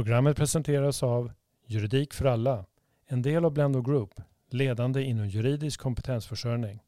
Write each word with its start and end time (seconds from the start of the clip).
Programmet 0.00 0.36
presenteras 0.36 1.02
av 1.02 1.32
Juridik 1.66 2.14
för 2.14 2.24
alla, 2.24 2.64
en 3.06 3.22
del 3.22 3.44
av 3.44 3.52
Blendo 3.52 3.82
Group, 3.82 4.20
ledande 4.50 5.02
inom 5.02 5.28
juridisk 5.28 5.80
kompetensförsörjning. 5.80 6.80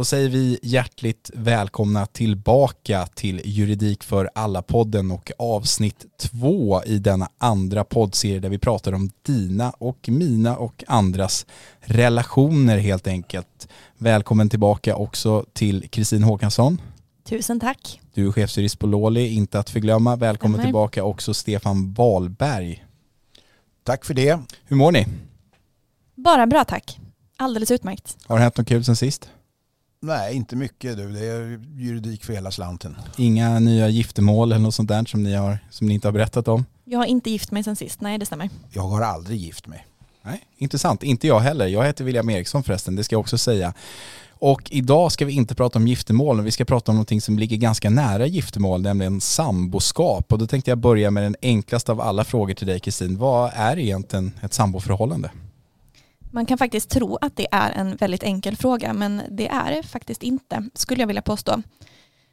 Då 0.00 0.04
säger 0.04 0.28
vi 0.28 0.58
hjärtligt 0.62 1.30
välkomna 1.34 2.06
tillbaka 2.06 3.06
till 3.06 3.40
Juridik 3.44 4.04
för 4.04 4.30
alla-podden 4.34 5.10
och 5.10 5.32
avsnitt 5.38 6.06
två 6.20 6.82
i 6.84 6.98
denna 6.98 7.28
andra 7.38 7.84
poddserie 7.84 8.40
där 8.40 8.48
vi 8.48 8.58
pratar 8.58 8.92
om 8.92 9.10
dina 9.22 9.70
och 9.70 10.08
mina 10.08 10.56
och 10.56 10.84
andras 10.86 11.46
relationer 11.80 12.78
helt 12.78 13.06
enkelt. 13.06 13.68
Välkommen 13.98 14.48
tillbaka 14.48 14.96
också 14.96 15.44
till 15.52 15.88
Kristin 15.88 16.22
Håkansson. 16.22 16.80
Tusen 17.24 17.60
tack. 17.60 18.00
Du 18.14 18.26
är 18.26 18.32
chefsjurist 18.32 18.78
på 18.78 18.86
Låli, 18.86 19.28
inte 19.28 19.58
att 19.58 19.70
förglömma. 19.70 20.16
Välkommen 20.16 20.54
Stämmer. 20.54 20.68
tillbaka 20.68 21.04
också 21.04 21.34
Stefan 21.34 21.92
Wahlberg. 21.92 22.84
Tack 23.84 24.04
för 24.04 24.14
det. 24.14 24.40
Hur 24.64 24.76
mår 24.76 24.92
ni? 24.92 25.06
Bara 26.14 26.46
bra 26.46 26.64
tack. 26.64 26.98
Alldeles 27.36 27.70
utmärkt. 27.70 28.16
Har 28.26 28.36
det 28.36 28.42
hänt 28.42 28.56
något 28.56 28.68
kul 28.68 28.84
sen 28.84 28.96
sist? 28.96 29.30
Nej, 30.02 30.36
inte 30.36 30.56
mycket 30.56 30.96
du. 30.96 31.12
Det 31.12 31.26
är 31.26 31.60
juridik 31.76 32.24
för 32.24 32.32
hela 32.32 32.50
slanten. 32.50 32.96
Inga 33.16 33.58
nya 33.58 33.88
giftermål 33.88 34.52
eller 34.52 34.62
något 34.62 34.74
sånt 34.74 34.88
där 34.88 35.04
som 35.04 35.22
ni, 35.22 35.34
har, 35.34 35.58
som 35.70 35.86
ni 35.86 35.94
inte 35.94 36.08
har 36.08 36.12
berättat 36.12 36.48
om? 36.48 36.64
Jag 36.84 36.98
har 36.98 37.06
inte 37.06 37.30
gift 37.30 37.50
mig 37.50 37.64
sen 37.64 37.76
sist. 37.76 38.00
Nej, 38.00 38.18
det 38.18 38.26
stämmer. 38.26 38.50
Jag 38.70 38.82
har 38.82 39.02
aldrig 39.02 39.38
gift 39.38 39.66
mig. 39.66 39.86
Nej, 40.22 40.40
intressant. 40.56 41.02
Inte 41.02 41.26
jag 41.26 41.40
heller. 41.40 41.66
Jag 41.66 41.84
heter 41.84 42.04
William 42.04 42.30
Eriksson 42.30 42.62
förresten, 42.62 42.96
det 42.96 43.04
ska 43.04 43.14
jag 43.14 43.20
också 43.20 43.38
säga. 43.38 43.74
Och 44.38 44.62
idag 44.70 45.12
ska 45.12 45.24
vi 45.24 45.32
inte 45.32 45.54
prata 45.54 45.78
om 45.78 45.88
giftermål, 45.88 46.36
men 46.36 46.44
vi 46.44 46.50
ska 46.50 46.64
prata 46.64 46.92
om 46.92 46.96
någonting 46.96 47.20
som 47.20 47.38
ligger 47.38 47.56
ganska 47.56 47.90
nära 47.90 48.26
giftermål, 48.26 48.82
nämligen 48.82 49.20
samboskap. 49.20 50.32
Och 50.32 50.38
då 50.38 50.46
tänkte 50.46 50.70
jag 50.70 50.78
börja 50.78 51.10
med 51.10 51.22
den 51.22 51.36
enklaste 51.42 51.92
av 51.92 52.00
alla 52.00 52.24
frågor 52.24 52.54
till 52.54 52.66
dig 52.66 52.80
Kristin. 52.80 53.18
Vad 53.18 53.50
är 53.54 53.78
egentligen 53.78 54.32
ett 54.42 54.54
samboförhållande? 54.54 55.30
Man 56.30 56.46
kan 56.46 56.58
faktiskt 56.58 56.90
tro 56.90 57.18
att 57.20 57.36
det 57.36 57.46
är 57.52 57.70
en 57.70 57.96
väldigt 57.96 58.22
enkel 58.22 58.56
fråga, 58.56 58.92
men 58.92 59.22
det 59.30 59.48
är 59.48 59.76
det 59.76 59.82
faktiskt 59.82 60.22
inte, 60.22 60.68
skulle 60.74 61.02
jag 61.02 61.06
vilja 61.06 61.22
påstå. 61.22 61.62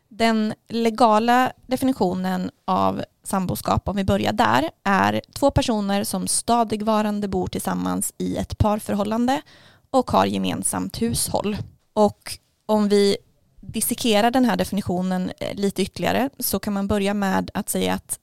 Den 0.09 0.53
legala 0.67 1.51
definitionen 1.67 2.51
av 2.65 3.03
samboskap, 3.23 3.87
om 3.87 3.95
vi 3.95 4.03
börjar 4.03 4.33
där, 4.33 4.69
är 4.83 5.21
två 5.33 5.51
personer 5.51 6.03
som 6.03 6.27
stadigvarande 6.27 7.27
bor 7.27 7.47
tillsammans 7.47 8.13
i 8.17 8.37
ett 8.37 8.57
parförhållande 8.57 9.41
och 9.89 10.11
har 10.11 10.25
gemensamt 10.25 11.01
hushåll. 11.01 11.57
Och 11.93 12.37
om 12.65 12.89
vi 12.89 13.17
dissekerar 13.61 14.31
den 14.31 14.45
här 14.45 14.55
definitionen 14.55 15.31
eh, 15.39 15.55
lite 15.55 15.81
ytterligare 15.81 16.29
så 16.39 16.59
kan 16.59 16.73
man 16.73 16.87
börja 16.87 17.13
med 17.13 17.51
att 17.53 17.69
säga 17.69 17.93
att 17.93 18.19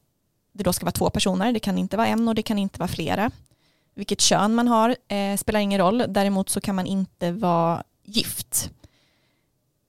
det 0.53 0.65
då 0.65 0.73
ska 0.73 0.87
vara 0.87 0.93
två 0.93 1.11
personer, 1.11 1.53
det 1.53 1.61
kan 1.61 1.79
inte 1.79 1.97
vara 1.97 2.07
en 2.07 2.29
och 2.29 2.35
det 2.35 2.43
kan 2.43 2.59
inte 2.59 2.79
vara 2.79 2.89
flera. 2.89 3.31
Vilket 3.95 4.21
kön 4.21 4.55
man 4.55 4.69
har 4.69 4.97
eh, 5.09 5.37
spelar 5.37 5.61
ingen 5.61 5.79
roll, 5.81 6.05
däremot 6.09 6.49
så 6.49 6.61
kan 6.61 6.75
man 6.75 6.87
inte 6.87 7.33
vara 7.33 7.83
gift. 8.05 8.71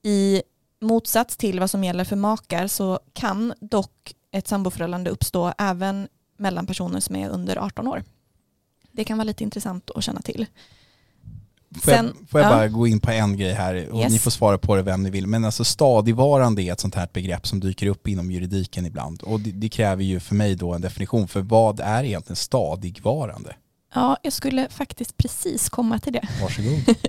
I 0.02 0.42
motsats 0.80 1.36
till 1.36 1.60
vad 1.60 1.70
som 1.70 1.84
gäller 1.84 2.04
för 2.04 2.16
makar 2.16 2.66
så 2.66 3.00
kan 3.12 3.52
dock 3.60 4.14
ett 4.32 4.48
samboförhållande 4.48 5.10
uppstå 5.10 5.52
även 5.58 6.08
mellan 6.36 6.66
personer 6.66 7.00
som 7.00 7.16
är 7.16 7.28
under 7.28 7.56
18 7.56 7.86
år. 7.88 8.02
Det 8.92 9.04
kan 9.04 9.18
vara 9.18 9.24
lite 9.24 9.44
intressant 9.44 9.90
att 9.94 10.04
känna 10.04 10.20
till. 10.20 10.46
Får 11.82 11.92
jag, 11.92 12.04
Sen- 12.04 12.26
får 12.30 12.40
jag 12.40 12.50
ja. 12.52 12.56
bara 12.56 12.68
gå 12.68 12.86
in 12.86 13.00
på 13.00 13.10
en 13.10 13.36
grej 13.36 13.52
här 13.52 13.88
och 13.88 14.00
Yes. 14.00 14.12
ni 14.12 14.18
får 14.18 14.30
svara 14.30 14.58
på 14.58 14.76
det 14.76 14.82
vem 14.82 15.02
ni 15.02 15.10
vill. 15.10 15.26
Men 15.26 15.44
alltså 15.44 15.64
stadigvarande 15.64 16.62
är 16.62 16.72
ett 16.72 16.80
sånt 16.80 16.94
här 16.94 17.08
begrepp 17.12 17.46
som 17.46 17.60
dyker 17.60 17.86
upp 17.86 18.08
inom 18.08 18.30
juridiken 18.30 18.86
ibland. 18.86 19.22
Och 19.22 19.40
det, 19.40 19.50
det 19.52 19.68
kräver 19.68 20.02
ju 20.04 20.20
för 20.20 20.34
mig 20.34 20.54
då 20.54 20.74
en 20.74 20.80
definition 20.80 21.28
för 21.28 21.40
vad 21.40 21.80
är 21.80 22.04
egentligen 22.04 22.36
stadigvarande? 22.36 23.56
Ja, 23.94 24.16
jag 24.22 24.32
skulle 24.32 24.68
faktiskt 24.68 25.16
precis 25.16 25.68
komma 25.68 25.98
till 25.98 26.12
det. 26.12 26.28
Varsågod. 26.42 26.94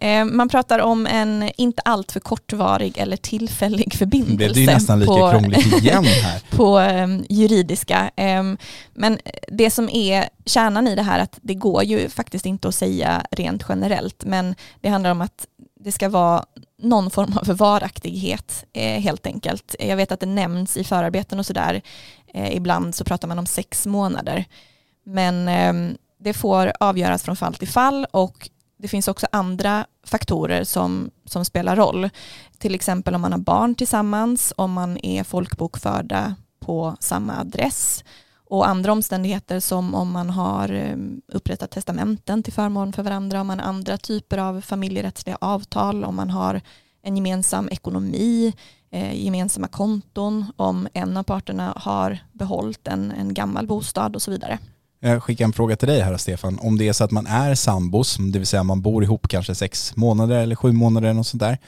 Eh, 0.00 0.24
Man 0.24 0.48
pratar 0.48 0.78
om 0.78 1.06
en 1.06 1.50
inte 1.56 1.82
alltför 1.82 2.20
kortvarig 2.20 2.98
eller 2.98 3.16
tillfällig 3.16 3.94
förbindelse. 3.94 4.36
blev 4.36 4.52
det 4.54 4.60
ju 4.60 4.66
nästan 4.66 5.00
lika 5.00 5.12
på- 5.12 5.30
krångligt 5.30 5.66
igen 5.82 6.04
här. 6.04 6.42
på 6.56 6.78
eh, 6.80 7.06
juridiska. 7.28 8.10
Eh, 8.16 8.42
men 8.94 9.18
det 9.48 9.70
som 9.70 9.88
är 9.88 10.28
kärnan 10.46 10.88
i 10.88 10.94
det 10.94 11.02
här 11.02 11.18
att 11.18 11.38
det 11.42 11.54
går 11.54 11.82
ju 11.84 12.08
faktiskt 12.08 12.46
inte 12.46 12.68
att 12.68 12.74
säga 12.74 13.22
rent 13.30 13.64
generellt 13.68 14.24
men 14.24 14.54
det 14.80 14.88
handlar 14.88 15.10
om 15.10 15.20
att 15.20 15.46
det 15.80 15.92
ska 15.92 16.08
vara 16.08 16.44
någon 16.82 17.10
form 17.10 17.38
av 17.38 17.56
varaktighet 17.56 18.64
eh, 18.72 19.00
helt 19.00 19.26
enkelt. 19.26 19.74
Jag 19.78 19.96
vet 19.96 20.12
att 20.12 20.20
det 20.20 20.26
nämns 20.26 20.76
i 20.76 20.84
förarbeten 20.84 21.38
och 21.38 21.46
sådär. 21.46 21.82
Eh, 22.34 22.56
ibland 22.56 22.94
så 22.94 23.04
pratar 23.04 23.28
man 23.28 23.38
om 23.38 23.46
sex 23.46 23.86
månader. 23.86 24.44
Men 25.08 25.48
eh, 25.48 25.96
det 26.18 26.32
får 26.32 26.72
avgöras 26.80 27.22
från 27.22 27.36
fall 27.36 27.54
till 27.54 27.68
fall 27.68 28.06
och 28.10 28.50
det 28.78 28.88
finns 28.88 29.08
också 29.08 29.26
andra 29.32 29.86
faktorer 30.04 30.64
som, 30.64 31.10
som 31.24 31.44
spelar 31.44 31.76
roll. 31.76 32.10
Till 32.58 32.74
exempel 32.74 33.14
om 33.14 33.20
man 33.20 33.32
har 33.32 33.38
barn 33.38 33.74
tillsammans, 33.74 34.52
om 34.56 34.72
man 34.72 35.04
är 35.04 35.24
folkbokförda 35.24 36.34
på 36.60 36.96
samma 37.00 37.40
adress 37.40 38.04
och 38.50 38.68
andra 38.68 38.92
omständigheter 38.92 39.60
som 39.60 39.94
om 39.94 40.10
man 40.12 40.30
har 40.30 40.68
ehm, 40.68 41.20
upprättat 41.32 41.70
testamenten 41.70 42.42
till 42.42 42.52
förmån 42.52 42.92
för 42.92 43.02
varandra, 43.02 43.40
om 43.40 43.46
man 43.46 43.60
har 43.60 43.66
andra 43.66 43.98
typer 43.98 44.38
av 44.38 44.60
familjerättsliga 44.60 45.38
avtal, 45.40 46.04
om 46.04 46.16
man 46.16 46.30
har 46.30 46.60
en 47.02 47.16
gemensam 47.16 47.68
ekonomi, 47.68 48.52
eh, 48.90 49.24
gemensamma 49.24 49.68
konton, 49.68 50.46
om 50.56 50.88
en 50.92 51.16
av 51.16 51.22
parterna 51.22 51.72
har 51.76 52.18
behållit 52.32 52.88
en, 52.88 53.10
en 53.10 53.34
gammal 53.34 53.66
bostad 53.66 54.16
och 54.16 54.22
så 54.22 54.30
vidare. 54.30 54.58
Eh, 55.00 55.12
jag 55.12 55.22
skickar 55.22 55.44
en 55.44 55.52
fråga 55.52 55.76
till 55.76 55.88
dig 55.88 56.00
här 56.00 56.16
Stefan. 56.16 56.58
Om 56.58 56.78
det 56.78 56.88
är 56.88 56.92
så 56.92 57.04
att 57.04 57.10
man 57.10 57.26
är 57.26 57.54
sambos, 57.54 58.16
det 58.16 58.38
vill 58.38 58.46
säga 58.46 58.62
man 58.62 58.82
bor 58.82 59.04
ihop 59.04 59.28
kanske 59.28 59.54
sex 59.54 59.96
månader 59.96 60.38
eller 60.38 60.56
sju 60.56 60.72
månader 60.72 61.08
eller 61.08 61.16
något 61.16 61.26
sånt 61.26 61.40
där. 61.40 61.58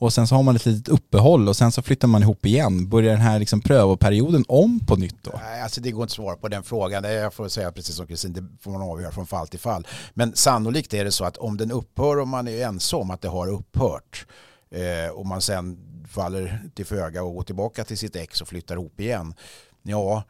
Och 0.00 0.12
sen 0.12 0.26
så 0.26 0.34
har 0.34 0.42
man 0.42 0.56
ett 0.56 0.66
litet 0.66 0.88
uppehåll 0.88 1.48
och 1.48 1.56
sen 1.56 1.72
så 1.72 1.82
flyttar 1.82 2.08
man 2.08 2.22
ihop 2.22 2.46
igen. 2.46 2.88
Börjar 2.88 3.12
den 3.12 3.20
här 3.20 3.38
liksom 3.38 3.60
prövoperioden 3.60 4.44
om 4.48 4.80
på 4.86 4.96
nytt 4.96 5.22
då? 5.22 5.40
Nej, 5.44 5.62
alltså 5.62 5.80
det 5.80 5.90
går 5.90 6.02
inte 6.02 6.10
att 6.10 6.16
svara 6.16 6.36
på 6.36 6.48
den 6.48 6.62
frågan. 6.62 7.04
Jag 7.04 7.34
får 7.34 7.48
säga 7.48 7.72
precis 7.72 7.94
som 7.94 8.06
Kristin, 8.06 8.32
det 8.32 8.46
får 8.60 8.70
man 8.70 8.82
avgöra 8.82 9.12
från 9.12 9.26
fall 9.26 9.48
till 9.48 9.60
fall. 9.60 9.86
Men 10.14 10.36
sannolikt 10.36 10.94
är 10.94 11.04
det 11.04 11.12
så 11.12 11.24
att 11.24 11.36
om 11.36 11.56
den 11.56 11.72
upphör 11.72 12.20
och 12.20 12.28
man 12.28 12.48
är 12.48 12.66
ensam 12.66 13.00
om 13.00 13.10
att 13.10 13.20
det 13.20 13.28
har 13.28 13.48
upphört 13.48 14.26
eh, 14.70 15.10
och 15.14 15.26
man 15.26 15.40
sen 15.40 15.78
faller 16.08 16.62
till 16.74 16.86
föga 16.86 17.22
och 17.22 17.34
går 17.34 17.42
tillbaka 17.42 17.84
till 17.84 17.98
sitt 17.98 18.16
ex 18.16 18.40
och 18.40 18.48
flyttar 18.48 18.74
ihop 18.74 19.00
igen. 19.00 19.34
Ja, 19.82 20.22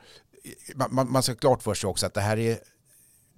man- 0.91 1.13
man, 1.13 1.23
ska 1.23 1.33
ha 1.33 1.37
klart 1.37 1.63
för 1.63 1.75
sig 1.75 1.89
också 1.89 2.07
att 2.07 2.15
det 2.15 2.21
här 2.21 2.39
är 2.39 2.59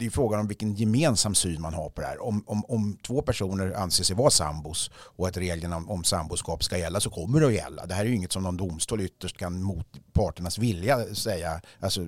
det 0.00 0.06
är 0.06 0.10
frågan 0.10 0.41
om 0.41 0.47
vilken 0.47 0.75
gemensam 0.75 1.34
syn 1.34 1.60
man 1.60 1.75
har 1.75 1.91
på 1.91 2.00
det 2.00 2.06
här. 2.06 2.22
Om, 2.22 2.44
om, 2.47 2.65
om 2.69 2.98
två 3.03 3.22
personer 3.22 3.72
anser 3.72 4.04
sig 4.04 4.16
vara 4.16 4.31
sambos 4.31 4.91
och 4.94 5.28
att 5.28 5.37
reglerna 5.37 5.76
om, 5.76 5.91
om 5.91 6.04
samboskap 6.04 6.65
ska 6.65 6.78
gälla 6.78 7.00
så 7.00 7.10
kommer 7.10 7.41
det 7.41 7.47
att 7.47 7.53
gälla. 7.53 7.87
Det 7.87 7.94
här 7.94 8.04
är 8.04 8.09
ju 8.09 8.15
inget 8.15 8.32
som 8.32 8.43
någon 8.43 8.56
domstol 8.56 9.00
ytterst 9.00 9.37
kan 9.37 9.62
mot 9.62 9.87
parternas 10.12 10.59
vilja 10.59 11.15
säga, 11.15 11.60
alltså 11.81 12.06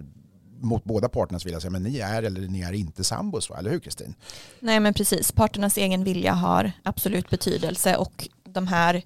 mot 0.60 0.84
båda 0.84 1.08
parternas 1.08 1.46
vilja 1.46 1.60
säga, 1.60 1.70
men 1.70 1.82
ni 1.82 1.98
är 1.98 2.22
eller 2.22 2.40
ni 2.40 2.60
är 2.60 2.72
inte 2.72 3.04
sambos, 3.04 3.50
va? 3.50 3.58
eller 3.58 3.70
hur 3.70 3.80
Kristin? 3.80 4.14
Nej 4.60 4.80
men 4.80 4.94
precis, 4.94 5.32
parternas 5.32 5.76
egen 5.76 6.04
vilja 6.04 6.32
har 6.32 6.72
absolut 6.82 7.30
betydelse 7.30 7.96
och 7.96 8.28
de 8.44 8.66
här 8.66 9.02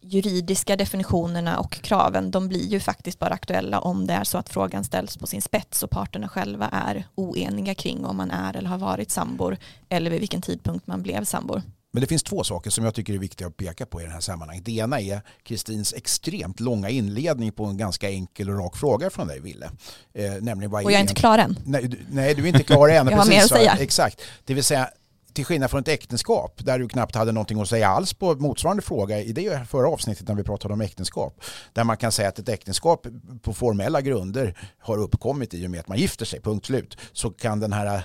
juridiska 0.00 0.76
definitionerna 0.76 1.58
och 1.58 1.72
kraven 1.72 2.30
de 2.30 2.48
blir 2.48 2.66
ju 2.66 2.80
faktiskt 2.80 3.18
bara 3.18 3.34
aktuella 3.34 3.80
om 3.80 4.06
det 4.06 4.12
är 4.14 4.24
så 4.24 4.38
att 4.38 4.48
frågan 4.48 4.84
ställs 4.84 5.16
på 5.16 5.26
sin 5.26 5.42
spets 5.42 5.82
och 5.82 5.90
parterna 5.90 6.28
själva 6.28 6.68
är 6.68 7.06
oeniga 7.14 7.74
kring 7.74 8.04
om 8.04 8.16
man 8.16 8.30
är 8.30 8.56
eller 8.56 8.68
har 8.68 8.78
varit 8.78 9.10
sambor 9.10 9.56
eller 9.88 10.10
vid 10.10 10.20
vilken 10.20 10.42
tidpunkt 10.42 10.86
man 10.86 11.02
blev 11.02 11.24
sambor. 11.24 11.62
Men 11.92 12.00
det 12.00 12.06
finns 12.06 12.22
två 12.22 12.44
saker 12.44 12.70
som 12.70 12.84
jag 12.84 12.94
tycker 12.94 13.14
är 13.14 13.18
viktiga 13.18 13.46
att 13.46 13.56
peka 13.56 13.86
på 13.86 14.00
i 14.00 14.04
det 14.04 14.10
här 14.10 14.20
sammanhanget. 14.20 14.64
Det 14.64 14.72
ena 14.72 15.00
är 15.00 15.20
Kristins 15.42 15.92
extremt 15.92 16.60
långa 16.60 16.88
inledning 16.88 17.52
på 17.52 17.64
en 17.64 17.76
ganska 17.76 18.10
enkel 18.10 18.50
och 18.50 18.58
rak 18.58 18.76
fråga 18.76 19.10
från 19.10 19.26
dig, 19.26 19.40
Ville. 19.40 19.70
Eh, 20.14 20.32
nämligen 20.40 20.70
vad 20.70 20.84
Och 20.84 20.92
jag 20.92 20.96
är 20.96 21.00
inte 21.00 21.14
klar 21.14 21.38
än. 21.38 21.58
Nej, 21.64 21.88
du, 21.88 21.98
nej, 22.10 22.34
du 22.34 22.42
är 22.42 22.46
inte 22.46 22.62
klar 22.62 22.88
än. 22.88 22.94
Jag 23.10 23.16
har 23.16 23.24
precis, 23.24 23.30
mer 23.30 23.42
att 23.42 23.48
så. 23.48 23.54
säga. 23.54 23.76
Exakt. 23.80 24.20
Det 24.44 24.54
vill 24.54 24.64
säga, 24.64 24.90
till 25.32 25.44
skillnad 25.44 25.70
från 25.70 25.80
ett 25.80 25.88
äktenskap 25.88 26.60
där 26.64 26.78
du 26.78 26.88
knappt 26.88 27.14
hade 27.14 27.32
någonting 27.32 27.60
att 27.60 27.68
säga 27.68 27.88
alls 27.88 28.14
på 28.14 28.34
motsvarande 28.34 28.82
fråga 28.82 29.20
i 29.20 29.32
det 29.32 29.68
förra 29.68 29.88
avsnittet 29.88 30.28
när 30.28 30.34
vi 30.34 30.42
pratade 30.42 30.74
om 30.74 30.80
äktenskap. 30.80 31.40
Där 31.72 31.84
man 31.84 31.96
kan 31.96 32.12
säga 32.12 32.28
att 32.28 32.38
ett 32.38 32.48
äktenskap 32.48 33.06
på 33.42 33.54
formella 33.54 34.00
grunder 34.00 34.58
har 34.78 34.98
uppkommit 34.98 35.54
i 35.54 35.66
och 35.66 35.70
med 35.70 35.80
att 35.80 35.88
man 35.88 35.98
gifter 35.98 36.24
sig, 36.24 36.40
punkt 36.40 36.66
slut. 36.66 36.96
Så 37.12 37.30
kan 37.30 37.60
den 37.60 37.72
här 37.72 38.02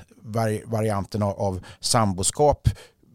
varianten 0.65 1.23
av, 1.23 1.65
samboskap 1.79 2.69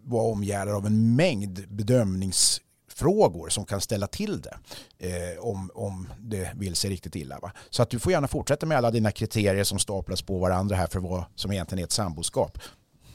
vara 0.04 0.22
omgärdad 0.22 0.74
av 0.74 0.86
en 0.86 1.16
mängd 1.16 1.68
bedömnings 1.68 2.60
frågor 2.98 3.48
som 3.48 3.64
kan 3.64 3.80
ställa 3.80 4.06
till 4.06 4.42
det 4.42 4.58
eh, 4.98 5.38
om, 5.38 5.70
om 5.74 6.08
det 6.18 6.50
vill 6.54 6.74
sig 6.74 6.90
riktigt 6.90 7.16
illa. 7.16 7.38
Va? 7.38 7.52
Så 7.70 7.82
att 7.82 7.90
du 7.90 7.98
får 7.98 8.12
gärna 8.12 8.28
fortsätta 8.28 8.66
med 8.66 8.78
alla 8.78 8.90
dina 8.90 9.10
kriterier 9.10 9.64
som 9.64 9.78
staplas 9.78 10.22
på 10.22 10.38
varandra 10.38 10.76
här 10.76 10.86
för 10.86 11.00
vad 11.00 11.24
som 11.34 11.52
egentligen 11.52 11.82
är 11.82 11.84
ett 11.84 11.92
samboskap. 11.92 12.58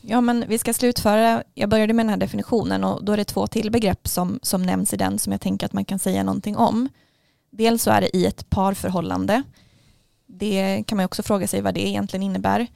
Ja, 0.06 0.22
men 0.22 0.46
vi 0.48 0.58
ska 0.58 0.74
slutföra. 0.74 1.44
Jag 1.54 1.70
började 1.70 1.94
med 1.94 2.06
den 2.06 2.10
här 2.10 2.18
definitionen 2.18 2.84
och 2.84 3.06
då 3.06 3.12
är 3.12 3.18
det 3.18 3.26
två 3.26 3.48
till 3.48 3.72
begrepp 3.72 4.08
som, 4.08 4.40
som 4.42 4.64
nämns 4.64 4.94
i 4.94 4.98
den 4.98 5.20
som 5.20 5.32
jag 5.32 5.42
tänker 5.42 5.66
att 5.66 5.74
man 5.74 5.86
kan 5.86 6.00
säga 6.00 6.24
någonting 6.24 6.58
om. 6.58 6.90
Dels 7.52 7.84
så 7.84 7.92
är 7.92 8.02
det 8.02 8.18
i 8.18 8.26
ett 8.26 8.50
parförhållande. 8.50 9.44
Det 10.28 10.84
kan 10.88 10.96
man 10.96 11.06
också 11.06 11.24
fråga 11.24 11.48
sig 11.48 11.62
vad 11.62 11.74
det 11.74 11.88
egentligen 11.88 12.24
innebär. 12.24 12.68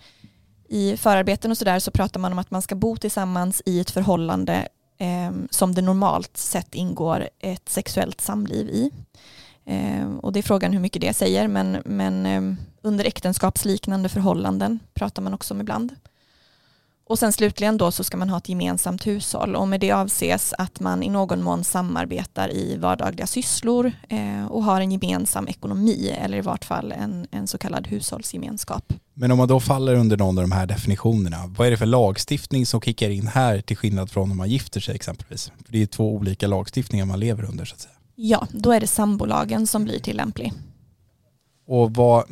I 0.69 0.97
förarbeten 0.97 1.51
och 1.51 1.57
sådär 1.57 1.79
så 1.79 1.91
pratar 1.91 2.19
man 2.19 2.31
om 2.31 2.39
att 2.39 2.51
man 2.51 2.61
ska 2.61 2.75
bo 2.75 2.97
tillsammans 2.97 3.61
i 3.65 3.79
ett 3.79 3.91
förhållande 3.91 4.67
eh, 4.97 5.31
som 5.49 5.75
det 5.75 5.81
normalt 5.81 6.37
sett 6.37 6.75
ingår 6.75 7.29
ett 7.39 7.69
sexuellt 7.69 8.21
samliv 8.21 8.69
i. 8.69 8.91
Eh, 9.65 10.15
och 10.21 10.33
det 10.33 10.39
är 10.39 10.43
frågan 10.43 10.73
hur 10.73 10.79
mycket 10.79 11.01
det 11.01 11.13
säger, 11.13 11.47
men, 11.47 11.77
men 11.85 12.25
eh, 12.25 12.57
under 12.81 13.05
äktenskapsliknande 13.05 14.09
förhållanden 14.09 14.79
pratar 14.93 15.21
man 15.21 15.33
också 15.33 15.53
om 15.53 15.61
ibland. 15.61 15.95
Och 17.09 17.19
sen 17.19 17.33
slutligen 17.33 17.77
då 17.77 17.91
så 17.91 18.03
ska 18.03 18.17
man 18.17 18.29
ha 18.29 18.37
ett 18.37 18.49
gemensamt 18.49 19.07
hushåll 19.07 19.55
och 19.55 19.67
med 19.67 19.79
det 19.79 19.91
avses 19.91 20.53
att 20.57 20.79
man 20.79 21.03
i 21.03 21.09
någon 21.09 21.43
mån 21.43 21.63
samarbetar 21.63 22.53
i 22.53 22.77
vardagliga 22.77 23.27
sysslor 23.27 23.91
eh, 24.09 24.45
och 24.45 24.63
har 24.63 24.81
en 24.81 24.91
gemensam 24.91 25.47
ekonomi 25.47 26.15
eller 26.21 26.37
i 26.37 26.41
vart 26.41 26.65
fall 26.65 26.91
en, 26.91 27.27
en 27.31 27.47
så 27.47 27.57
kallad 27.57 27.87
hushållsgemenskap. 27.87 28.93
Men 29.13 29.31
om 29.31 29.37
man 29.37 29.47
då 29.47 29.59
faller 29.59 29.95
under 29.95 30.17
någon 30.17 30.37
av 30.37 30.43
de 30.43 30.51
här 30.51 30.65
definitionerna, 30.65 31.37
vad 31.57 31.67
är 31.67 31.71
det 31.71 31.77
för 31.77 31.85
lagstiftning 31.85 32.65
som 32.65 32.81
kickar 32.81 33.09
in 33.09 33.27
här 33.27 33.61
till 33.61 33.77
skillnad 33.77 34.11
från 34.11 34.31
om 34.31 34.37
man 34.37 34.49
gifter 34.49 34.79
sig 34.79 34.95
exempelvis? 34.95 35.51
För 35.65 35.71
det 35.71 35.81
är 35.81 35.85
två 35.85 36.13
olika 36.13 36.47
lagstiftningar 36.47 37.05
man 37.05 37.19
lever 37.19 37.45
under 37.45 37.65
så 37.65 37.75
att 37.75 37.81
säga. 37.81 37.95
Ja, 38.15 38.47
då 38.51 38.71
är 38.71 38.79
det 38.79 38.87
sambolagen 38.87 39.67
som 39.67 39.83
blir 39.83 39.99
tillämplig. 39.99 40.53
Och 41.67 41.93
vad 41.93 42.23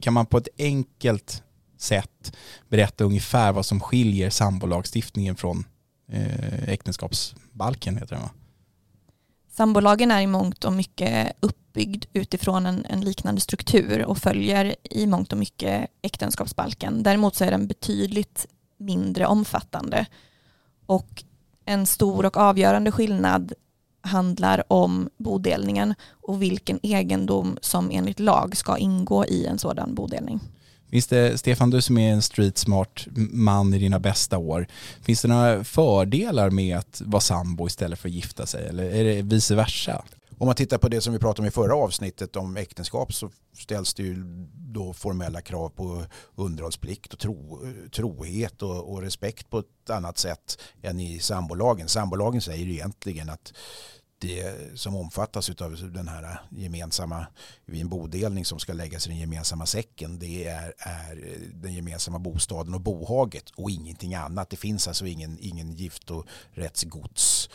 kan 0.00 0.12
man 0.12 0.26
på 0.26 0.38
ett 0.38 0.48
enkelt 0.58 1.42
sätt 1.78 2.36
berätta 2.68 3.04
ungefär 3.04 3.52
vad 3.52 3.66
som 3.66 3.80
skiljer 3.80 4.30
sambolagstiftningen 4.30 5.36
från 5.36 5.64
eh, 6.12 6.68
äktenskapsbalken 6.68 7.96
heter 7.96 8.16
det 8.16 8.22
va? 8.22 8.30
Sambolagen 9.56 10.10
är 10.10 10.20
i 10.20 10.26
mångt 10.26 10.64
och 10.64 10.72
mycket 10.72 11.32
uppbyggd 11.40 12.04
utifrån 12.12 12.66
en, 12.66 12.84
en, 12.84 13.00
liknande 13.00 13.40
struktur 13.40 14.04
och 14.04 14.18
följer 14.18 14.76
i 14.82 15.06
mångt 15.06 15.32
och 15.32 15.38
mycket 15.38 15.90
äktenskapsbalken. 16.02 17.02
Däremot 17.02 17.34
så 17.34 17.44
är 17.44 17.50
den 17.50 17.66
betydligt 17.66 18.46
mindre 18.78 19.26
omfattande. 19.26 20.06
Och 20.86 21.24
en 21.64 21.86
stor 21.86 22.26
och 22.26 22.36
avgörande 22.36 22.92
skillnad 22.92 23.52
handlar 24.00 24.72
om 24.72 25.08
bodelningen 25.16 25.94
och 26.08 26.42
vilken 26.42 26.80
egendom 26.82 27.58
som 27.60 27.90
enligt 27.90 28.20
lag 28.20 28.56
ska 28.56 28.78
ingå 28.78 29.26
i 29.26 29.46
en 29.46 29.58
sådan 29.58 29.94
bodelning. 29.94 30.40
Finns 30.90 31.06
det, 31.06 31.38
Stefan, 31.38 31.70
du 31.70 31.82
som 31.82 31.98
är 31.98 32.12
en 32.12 32.22
street 32.22 32.58
smart 32.58 33.06
man 33.30 33.74
i 33.74 33.78
dina 33.78 33.98
bästa 33.98 34.38
år, 34.38 34.66
finns 35.02 35.22
det 35.22 35.28
några 35.28 35.64
fördelar 35.64 36.50
med 36.50 36.78
att 36.78 37.02
vara 37.04 37.20
sambo 37.20 37.66
istället 37.66 37.98
för 37.98 38.08
att 38.08 38.14
gifta 38.14 38.46
sig 38.46 38.66
eller 38.68 38.84
är 38.84 39.04
det 39.04 39.22
vice 39.22 39.54
versa? 39.54 40.04
Om 40.38 40.46
man 40.46 40.56
tittar 40.56 40.78
på 40.78 40.88
det 40.88 41.00
som 41.00 41.12
vi 41.12 41.18
pratade 41.18 41.42
om 41.42 41.48
i 41.48 41.50
förra 41.50 41.74
avsnittet 41.74 42.36
om 42.36 42.56
äktenskap 42.56 43.14
så 43.14 43.30
ställs 43.58 43.94
det 43.94 44.02
ju 44.02 44.24
då 44.54 44.92
formella 44.92 45.40
krav 45.40 45.68
på 45.68 46.04
underhållsplikt 46.34 47.12
och 47.12 47.18
tro, 47.18 47.60
trohet 47.94 48.62
och, 48.62 48.92
och 48.92 49.02
respekt 49.02 49.50
på 49.50 49.58
ett 49.58 49.90
annat 49.90 50.18
sätt 50.18 50.58
än 50.82 51.00
i 51.00 51.18
sambolagen. 51.18 51.88
Sambolagen 51.88 52.40
säger 52.40 52.66
egentligen 52.66 53.30
att 53.30 53.52
det 54.18 54.54
som 54.74 54.96
omfattas 54.96 55.50
av 55.50 55.92
den 55.92 56.08
här 56.08 56.40
gemensamma, 56.50 57.26
vid 57.64 57.80
en 57.80 57.88
bodelning 57.88 58.44
som 58.44 58.58
ska 58.58 58.72
läggas 58.72 59.06
i 59.06 59.10
den 59.10 59.18
gemensamma 59.18 59.66
säcken, 59.66 60.18
det 60.18 60.46
är, 60.46 60.74
är 60.78 61.38
den 61.54 61.74
gemensamma 61.74 62.18
bostaden 62.18 62.74
och 62.74 62.80
bohaget 62.80 63.50
och 63.50 63.70
ingenting 63.70 64.14
annat. 64.14 64.50
Det 64.50 64.56
finns 64.56 64.88
alltså 64.88 65.06
ingen, 65.06 65.38
ingen 65.40 65.72
gift 65.72 66.10
och 66.10 66.26
rättsgodsdel 66.52 67.50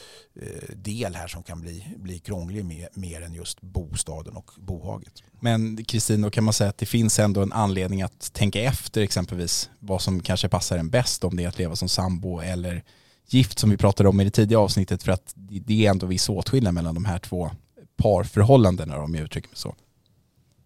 eh, 1.13 1.19
här 1.19 1.28
som 1.28 1.44
kan 1.44 1.62
bli, 1.62 1.86
bli 1.98 2.19
krånglig 2.19 2.66
med, 2.66 2.88
mer 2.94 3.22
än 3.22 3.34
just 3.34 3.62
bostaden 3.62 4.36
och 4.36 4.52
bohaget. 4.58 5.24
Men 5.40 5.84
Kristin, 5.86 6.22
då 6.22 6.30
kan 6.30 6.44
man 6.44 6.54
säga 6.54 6.69
att 6.69 6.78
det 6.78 6.86
finns 6.86 7.19
ändå 7.19 7.42
en 7.42 7.54
anledning 7.54 8.02
att 8.02 8.34
tänka 8.34 8.62
efter 8.62 9.02
exempelvis 9.02 9.69
vad 9.80 10.02
som 10.02 10.24
kanske 10.24 10.50
passar 10.50 10.78
en 10.78 10.90
bäst 10.90 11.24
om 11.24 11.36
det 11.36 11.44
är 11.44 11.48
att 11.48 11.58
leva 11.58 11.75
som 11.75 11.90
sambo 11.90 12.40
eller 12.40 12.84
gift 13.27 13.59
som 13.59 13.69
vi 13.69 13.77
pratade 13.77 14.09
om 14.09 14.21
i 14.21 14.23
det 14.23 14.31
tidiga 14.31 14.59
avsnittet 14.59 15.03
för 15.03 15.12
att 15.12 15.33
det 15.35 15.85
är 15.85 15.91
ändå 15.91 16.06
viss 16.06 16.29
åtskillnad 16.29 16.73
mellan 16.73 16.95
de 16.95 17.06
här 17.06 17.19
två 17.19 17.51
parförhållandena 17.95 19.01
om 19.01 19.15
jag 19.15 19.23
uttrycker 19.23 19.50
mig 19.50 19.57
så. 19.57 19.75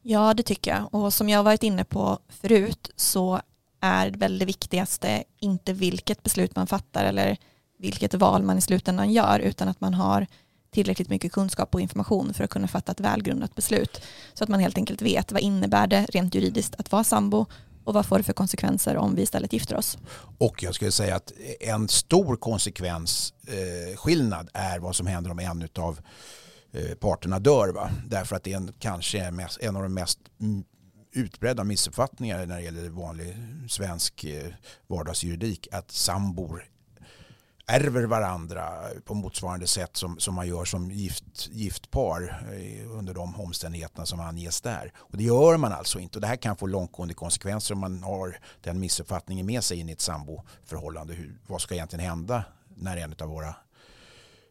Ja, 0.02 0.34
det 0.34 0.44
tycker 0.44 0.72
jag. 0.72 0.94
Och 0.94 1.14
som 1.14 1.30
jag 1.30 1.44
varit 1.44 1.64
inne 1.64 1.84
på 1.84 2.20
förut 2.30 2.92
så 2.96 3.42
är 3.82 4.12
väl 4.12 4.40
det 4.40 4.46
viktigaste 4.46 5.24
inte 5.40 5.74
vilket 5.74 6.24
beslut 6.24 6.56
man 6.56 6.68
fattar 6.68 7.06
eller 7.06 7.38
vilket 7.80 8.14
val 8.14 8.44
man 8.44 8.58
i 8.58 8.62
slutändan 8.62 9.12
gör 9.12 9.40
utan 9.40 9.68
att 9.68 9.82
man 9.82 9.94
har 9.94 10.28
tillräckligt 10.72 11.10
mycket 11.10 11.32
kunskap 11.32 11.76
och 11.76 11.82
information 11.82 12.34
för 12.34 12.44
att 12.44 12.50
kunna 12.50 12.68
fatta 12.68 12.92
ett 12.92 13.00
välgrundat 13.00 13.56
beslut. 13.56 14.02
Så 14.34 14.44
att 14.44 14.50
man 14.50 14.60
helt 14.60 14.78
enkelt 14.78 15.02
vet 15.02 15.32
vad 15.32 15.42
innebär 15.42 15.88
det 15.88 16.06
rent 16.06 16.36
juridiskt 16.36 16.76
att 16.78 16.92
vara 16.92 17.04
sambo 17.04 17.46
och 17.86 17.94
vad 17.94 18.06
får 18.06 18.18
det 18.18 18.24
för 18.24 18.34
konsekvenser 18.34 18.98
om 18.98 19.16
vi 19.16 19.22
istället 19.22 19.54
gifter 19.54 19.76
oss? 19.76 19.98
Och 20.38 20.64
jag 20.64 20.76
skulle 20.76 20.92
säga 20.92 21.16
att 21.16 21.32
en 21.60 21.88
stor 21.88 22.36
konsekvensskillnad 22.36 24.50
eh, 24.54 24.72
är 24.72 24.80
vad 24.80 24.96
som 24.96 25.08
händer 25.08 25.32
om 25.32 25.40
en 25.40 25.68
av 25.80 26.00
eh, 26.74 26.96
parterna 26.96 27.40
dör. 27.40 27.74
Va? 27.74 27.90
Därför 28.08 28.36
att 28.36 28.44
det 28.44 28.54
är 28.54 28.58
en, 28.58 28.74
kanske 28.80 29.20
en 29.60 29.76
av 29.76 29.84
de 29.84 29.94
mest 29.94 30.20
mm, 30.42 30.64
utbredda 31.14 31.64
missuppfattningar 31.64 32.46
när 32.46 32.56
det 32.56 32.64
gäller 32.64 32.90
vanlig 32.90 33.38
svensk 33.70 34.24
eh, 34.24 34.48
vardagsjuridik 34.88 35.68
att 35.72 35.92
sambor 35.92 36.66
ärver 37.68 38.04
varandra 38.04 38.70
på 39.06 39.14
motsvarande 39.14 39.68
sätt 39.68 39.98
som, 39.98 40.20
som 40.20 40.36
man 40.36 40.48
gör 40.48 40.66
som 40.66 40.92
gift, 40.92 41.50
giftpar 41.52 42.46
eh, 42.54 42.92
under 42.92 43.14
de 43.14 43.36
omständigheterna 43.36 44.06
som 44.06 44.20
anges 44.20 44.62
där. 44.62 44.92
Och 44.98 45.18
det 45.18 45.24
gör 45.24 45.58
man 45.58 45.72
alltså 45.72 46.00
inte 46.00 46.18
och 46.18 46.22
det 46.22 46.28
här 46.28 46.36
kan 46.36 46.58
få 46.58 46.68
långtgående 46.68 47.14
konsekvenser 47.14 47.74
om 47.74 47.80
man 47.80 48.04
har 48.04 48.40
den 48.62 48.80
missuppfattningen 48.80 49.46
med 49.46 49.64
sig 49.64 49.80
in 49.80 49.90
i 49.90 49.92
ett 49.92 50.02
samboförhållande. 50.02 51.14
Hur, 51.14 51.40
vad 51.48 51.62
ska 51.62 51.74
egentligen 51.76 52.06
hända 52.06 52.44
när 52.76 52.98
en 52.98 53.16
av 53.20 53.30
våra 53.30 53.56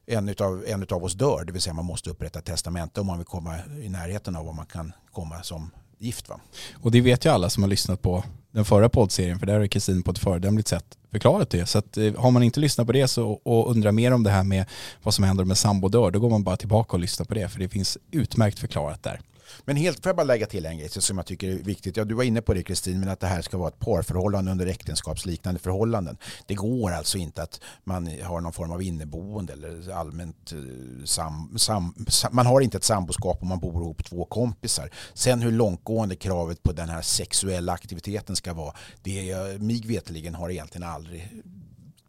en 0.07 0.29
utav, 0.29 0.65
en 0.67 0.83
utav 0.83 1.05
oss 1.05 1.15
dör, 1.15 1.45
det 1.45 1.53
vill 1.53 1.63
säga 1.63 1.75
man 1.75 1.85
måste 1.85 2.11
upprätta 2.11 2.39
ett 2.39 2.45
testamente 2.45 3.01
om 3.01 3.07
man 3.07 3.19
vill 3.19 3.27
komma 3.27 3.59
i 3.83 3.89
närheten 3.89 4.37
av 4.37 4.45
vad 4.45 4.55
man 4.55 4.67
kan 4.67 4.93
komma 5.13 5.43
som 5.43 5.71
gift. 5.99 6.29
Va? 6.29 6.41
Och 6.75 6.91
det 6.91 7.01
vet 7.01 7.25
ju 7.25 7.31
alla 7.31 7.51
som 7.51 7.63
har 7.63 7.71
lyssnat 7.71 8.03
på 8.03 8.25
den 8.53 8.65
förra 8.65 8.89
poddserien, 8.89 9.39
för 9.39 9.47
där 9.47 9.59
har 9.59 9.67
Kristin 9.67 10.03
på 10.03 10.11
ett 10.11 10.19
föredömligt 10.19 10.69
sätt 10.69 10.85
förklarat 11.11 11.51
det. 11.51 11.67
Så 11.67 11.79
att, 11.79 11.97
eh, 11.97 12.15
har 12.17 12.31
man 12.31 12.43
inte 12.43 12.61
lyssnat 12.61 12.87
på 12.87 12.93
det 12.93 13.09
så, 13.09 13.31
och 13.31 13.71
undrar 13.71 13.93
mer 13.93 14.13
om 14.13 14.23
det 14.23 14.31
här 14.31 14.45
med 14.45 14.67
vad 15.03 15.15
som 15.15 15.25
händer 15.25 15.45
med 15.45 15.59
sambo 15.59 15.89
dör, 15.89 16.11
då 16.11 16.21
går 16.21 16.31
man 16.31 16.43
bara 16.43 16.57
tillbaka 16.57 16.93
och 16.97 17.01
lyssnar 17.01 17.27
på 17.27 17.35
det, 17.35 17.49
för 17.49 17.59
det 17.59 17.69
finns 17.69 17.99
utmärkt 18.11 18.59
förklarat 18.59 19.03
där. 19.03 19.21
Men 19.65 19.77
helt, 19.77 20.03
får 20.03 20.11
jag 20.11 20.17
bara 20.17 20.25
lägga 20.25 20.47
till 20.47 20.67
en 20.67 20.79
grej 20.79 20.89
som 20.89 21.19
jag 21.19 21.27
tycker 21.27 21.49
är 21.49 21.55
viktigt. 21.55 21.97
Ja, 21.97 22.05
du 22.05 22.15
var 22.15 22.25
inne 22.25 22.43
på 22.43 22.55
det 22.55 22.63
Kristin, 22.63 23.01
men 23.01 23.09
att 23.09 23.21
det 23.21 23.27
här 23.27 23.43
ska 23.43 23.59
vara 23.59 23.69
ett 23.69 23.79
parförhållande 23.79 24.51
under 24.51 24.67
äktenskapsliknande 24.67 25.61
förhållanden. 25.61 26.17
Det 26.47 26.55
går 26.55 26.91
alltså 26.93 27.19
inte 27.19 27.43
att 27.43 27.61
man 27.85 28.07
har 28.23 28.41
någon 28.41 28.53
form 28.53 28.73
av 28.73 28.83
inneboende 28.83 29.53
eller 29.53 29.93
allmänt 29.93 30.53
eh, 30.53 31.05
sam, 31.05 31.59
sam, 31.59 32.07
sam, 32.09 32.37
man 32.37 32.47
har 32.47 32.61
inte 32.61 32.77
ett 32.77 32.85
samboskap 32.85 33.43
om 33.43 33.49
man 33.49 33.61
bor 33.61 33.83
ihop 33.83 34.05
två 34.05 34.25
kompisar. 34.25 34.91
Sen 35.15 35.43
hur 35.43 35.53
långtgående 35.53 36.17
kravet 36.17 36.63
på 36.63 36.73
den 36.73 36.89
här 36.89 37.03
sexuella 37.03 37.73
aktiviteten 37.73 38.37
ska 38.37 38.55
vara, 38.55 38.75
det 39.03 39.37
mig 39.59 39.83
veteligen 39.87 40.35
har 40.35 40.51
egentligen 40.51 40.89
aldrig 40.89 41.43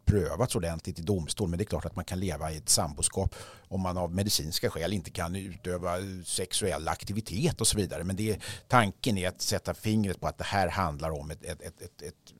prövats 0.06 0.56
ordentligt 0.56 0.98
i 0.98 1.02
domstol. 1.02 1.48
Men 1.48 1.58
det 1.58 1.62
är 1.62 1.66
klart 1.66 1.84
att 1.84 1.96
man 1.96 2.04
kan 2.04 2.20
leva 2.20 2.52
i 2.52 2.56
ett 2.56 2.68
samboskap 2.68 3.34
om 3.68 3.80
man 3.80 3.98
av 3.98 4.14
medicinska 4.14 4.70
skäl 4.70 4.92
inte 4.92 5.10
kan 5.10 5.36
utöva 5.36 5.96
sexuell 6.24 6.88
aktivitet 6.88 7.60
och 7.60 7.66
så 7.66 7.76
vidare. 7.76 8.04
Men 8.04 8.16
det, 8.16 8.38
tanken 8.68 9.18
är 9.18 9.28
att 9.28 9.42
sätta 9.42 9.74
fingret 9.74 10.20
på 10.20 10.26
att 10.26 10.38
det 10.38 10.44
här 10.44 10.68
handlar 10.68 11.10
om 11.10 11.30
ett, 11.30 11.44
ett, 11.44 11.62
ett, 11.62 11.82
ett, 11.82 12.02
ett 12.02 12.34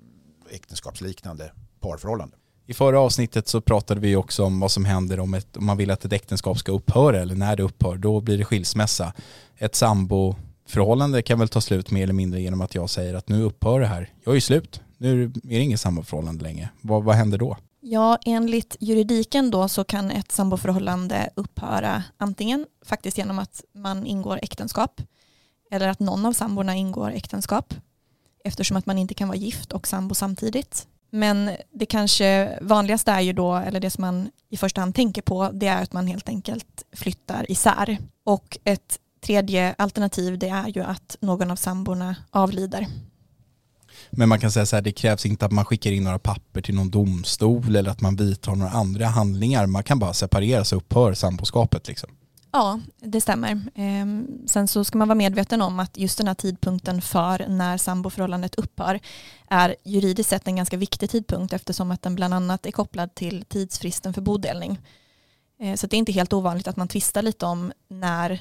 äktenskapsliknande 0.51 1.53
parförhållande. 1.81 2.37
I 2.69 2.75
förra 2.75 3.01
avsnittet 3.01 3.49
så 3.49 3.61
pratade 3.61 4.01
vi 4.01 4.17
också 4.17 4.45
om 4.45 4.61
vad 4.61 4.71
som 4.71 4.85
händer 4.85 5.21
om, 5.21 5.35
ett, 5.35 5.57
om 5.57 5.67
man 5.67 5.77
vill 5.77 5.91
att 5.91 6.05
ett 6.05 6.13
äktenskap 6.13 6.59
ska 6.59 6.73
upphöra 6.73 7.21
eller 7.21 7.35
när 7.35 7.57
det 7.57 7.63
upphör. 7.63 7.97
Då 7.97 8.21
blir 8.21 8.39
det 8.39 8.45
skilsmässa. 8.45 9.13
Ett 9.57 9.75
samboförhållande 9.75 11.23
kan 11.23 11.39
väl 11.39 11.49
ta 11.49 11.61
slut 11.61 11.91
mer 11.91 12.03
eller 12.03 12.13
mindre 12.13 12.41
genom 12.41 12.61
att 12.61 12.75
jag 12.75 12.91
säger 12.91 13.15
att 13.15 13.29
nu 13.29 13.43
upphör 13.43 13.81
det 13.81 13.87
här. 13.87 14.11
Jag 14.25 14.33
är 14.33 14.35
ju 14.35 14.41
slut. 14.41 14.81
Nu 14.99 15.25
är 15.25 15.29
det 15.29 15.61
inget 15.61 15.81
samboförhållande 15.81 16.45
längre. 16.45 16.69
Vad, 16.81 17.05
vad 17.05 17.15
händer 17.15 17.39
då? 17.39 17.57
Ja, 17.81 18.19
enligt 18.25 18.77
juridiken 18.81 19.51
då 19.51 19.69
så 19.69 19.85
kan 19.85 20.11
ett 20.11 20.33
samboförhållande 20.33 21.31
upphöra 21.35 22.03
antingen 22.17 22.67
faktiskt 22.85 23.19
genom 23.19 23.39
att 23.39 23.65
man 23.75 24.07
ingår 24.07 24.39
äktenskap 24.43 25.01
eller 25.71 25.89
att 25.89 26.01
någon 26.01 26.27
av 26.27 26.33
samborna 26.33 26.75
ingår 26.75 27.11
äktenskap 27.11 27.75
eftersom 28.45 28.77
att 28.77 28.87
man 28.87 28.99
inte 28.99 29.15
kan 29.15 29.29
vara 29.29 29.39
gift 29.39 29.73
och 29.73 29.87
sambo 29.87 30.15
samtidigt. 30.15 30.87
Men 31.11 31.51
det 31.73 31.87
kanske 31.87 32.59
vanligaste 32.63 33.13
är 33.13 33.21
ju 33.21 33.33
då, 33.33 33.55
eller 33.55 33.81
det 33.81 33.91
som 33.91 34.03
man 34.03 34.31
i 34.51 34.57
första 34.57 34.81
hand 34.81 34.95
tänker 34.95 35.23
på, 35.23 35.51
det 35.53 35.67
är 35.67 35.83
att 35.83 35.93
man 35.93 36.07
helt 36.07 36.29
enkelt 36.29 36.85
flyttar 36.93 37.51
isär. 37.51 37.99
Och 38.25 38.59
ett 38.65 38.99
tredje 39.21 39.75
alternativ 39.79 40.39
det 40.39 40.49
är 40.49 40.69
ju 40.69 40.83
att 40.83 41.17
någon 41.21 41.51
av 41.51 41.57
samborna 41.57 42.17
avlider. 42.31 42.87
Men 44.17 44.29
man 44.29 44.41
kan 44.41 44.51
säga 44.51 44.67
så 44.67 44.77
här, 44.77 44.83
det 44.83 44.93
krävs 44.93 45.27
inte 45.27 45.47
att 45.47 45.53
man 45.53 45.65
skickar 45.65 45.93
in 45.93 46.05
några 46.05 46.19
papper 46.19 46.61
till 46.61 46.75
någon 46.75 46.91
domstol 46.91 47.77
eller 47.77 47.91
att 47.91 48.01
man 48.01 48.17
vidtar 48.17 48.55
några 48.55 48.71
andra 48.71 49.07
handlingar. 49.07 49.67
Man 49.67 49.83
kan 49.83 49.99
bara 49.99 50.13
separera 50.13 50.65
sig 50.65 50.77
och 50.77 50.83
upphör 50.83 51.15
samboskapet 51.15 51.89
liksom. 51.89 52.11
Ja, 52.53 52.81
det 52.99 53.21
stämmer. 53.21 53.61
Ehm, 53.75 54.27
sen 54.47 54.69
så 54.69 54.85
ska 54.85 54.99
man 54.99 55.09
vara 55.09 55.17
medveten 55.17 55.63
om 55.63 55.81
att 55.81 55.99
just 55.99 56.19
den 56.19 56.27
här 56.27 56.35
tidpunkten 56.35 57.03
för 57.03 57.49
när 57.49 57.77
samboförhållandet 57.77 58.55
upphör 58.55 59.01
är 59.51 59.77
juridiskt 59.85 60.31
sett 60.31 60.49
en 60.49 60.57
ganska 60.57 60.77
viktig 60.77 61.11
tidpunkt 61.11 61.53
eftersom 61.53 61.91
att 61.91 62.03
den 62.03 62.15
bland 62.15 62.35
annat 62.35 62.67
är 62.67 62.71
kopplad 62.71 63.15
till 63.15 63.45
tidsfristen 63.49 64.15
för 64.15 64.21
bodelning. 64.21 64.79
Ehm, 65.61 65.77
så 65.77 65.87
det 65.87 65.97
är 65.97 65.99
inte 65.99 66.13
helt 66.13 66.33
ovanligt 66.33 66.69
att 66.69 66.77
man 66.77 66.89
tvistar 66.89 67.23
lite 67.23 67.47
om 67.47 67.73
när 67.89 68.41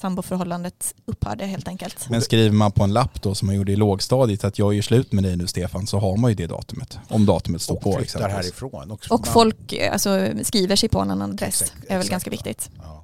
samboförhållandet 0.00 0.94
upphörde 1.06 1.46
helt 1.46 1.68
enkelt. 1.68 2.06
Men 2.10 2.22
skriver 2.22 2.50
man 2.56 2.72
på 2.72 2.84
en 2.84 2.92
lapp 2.92 3.22
då 3.22 3.34
som 3.34 3.46
man 3.46 3.56
gjorde 3.56 3.72
i 3.72 3.76
lågstadiet 3.76 4.44
att 4.44 4.58
jag 4.58 4.74
gör 4.74 4.82
slut 4.82 5.12
med 5.12 5.24
dig 5.24 5.36
nu 5.36 5.46
Stefan 5.46 5.86
så 5.86 5.98
har 5.98 6.16
man 6.16 6.30
ju 6.30 6.34
det 6.34 6.46
datumet. 6.46 6.98
Om 7.08 7.26
datumet 7.26 7.62
står 7.62 7.74
Och 7.74 7.80
på 7.82 7.92
flyttar 7.92 8.02
exempelvis. 8.04 8.36
härifrån. 8.36 8.90
Och, 8.90 9.00
Och 9.10 9.26
folk 9.26 9.72
eh, 9.72 9.92
alltså, 9.92 10.28
skriver 10.42 10.76
sig 10.76 10.88
på 10.88 10.98
en 11.00 11.10
annan 11.10 11.30
adress. 11.30 11.62
Exakt, 11.62 11.80
Det 11.80 11.86
är 11.86 11.88
väl 11.88 11.98
exakt, 11.98 12.10
ganska 12.10 12.30
viktigt. 12.30 12.70
Ja. 12.82 12.99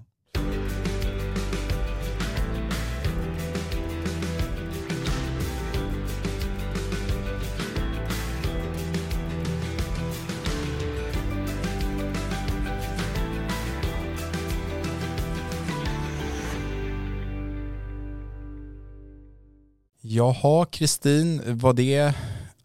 Jaha, 20.17 20.65
Kristin, 20.65 21.43
var 21.47 21.73
det 21.73 22.15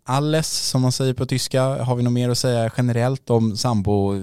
alles 0.04 0.48
som 0.48 0.82
man 0.82 0.92
säger 0.92 1.14
på 1.14 1.26
tyska? 1.26 1.64
Har 1.64 1.96
vi 1.96 2.04
något 2.04 2.14
mer 2.14 2.30
att 2.30 2.38
säga 2.38 2.72
generellt 2.78 3.30
om 3.30 3.58
sambo, 3.58 4.16
eh, 4.16 4.22